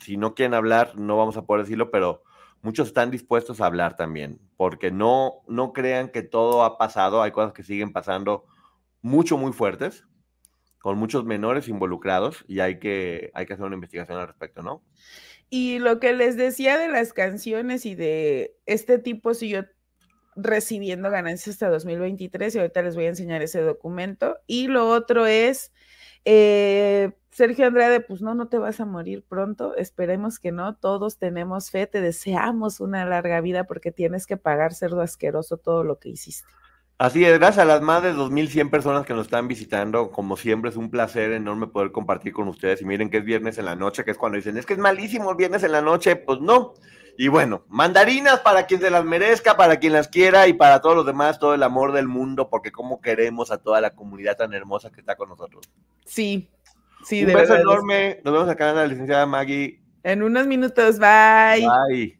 [0.00, 2.22] si no quieren hablar, no vamos a poder decirlo, pero
[2.62, 7.32] muchos están dispuestos a hablar también, porque no, no crean que todo ha pasado, hay
[7.32, 8.44] cosas que siguen pasando
[9.02, 10.06] mucho, muy fuertes,
[10.78, 14.82] con muchos menores involucrados y hay que, hay que hacer una investigación al respecto, ¿no?
[15.50, 19.64] Y lo que les decía de las canciones y de este tipo, si yo
[20.36, 24.38] recibiendo ganancias hasta 2023 y ahorita les voy a enseñar ese documento.
[24.46, 25.72] Y lo otro es,
[26.24, 31.18] eh, Sergio Andrade, pues no, no te vas a morir pronto, esperemos que no, todos
[31.18, 35.98] tenemos fe, te deseamos una larga vida porque tienes que pagar cerdo asqueroso todo lo
[35.98, 36.48] que hiciste.
[36.98, 40.70] Así es, gracias a las más de 2.100 personas que nos están visitando, como siempre
[40.70, 43.74] es un placer enorme poder compartir con ustedes y miren que es viernes en la
[43.74, 46.40] noche, que es cuando dicen, es que es malísimo el viernes en la noche, pues
[46.40, 46.74] no.
[47.16, 50.96] Y bueno, mandarinas para quien se las merezca, para quien las quiera y para todos
[50.96, 54.52] los demás, todo el amor del mundo, porque como queremos a toda la comunidad tan
[54.54, 55.68] hermosa que está con nosotros.
[56.04, 56.48] Sí,
[57.04, 57.60] sí, un de beso verdad.
[57.62, 59.80] enorme, nos vemos acá en la licenciada Maggie.
[60.02, 61.66] En unos minutos, bye.
[61.88, 62.19] Bye.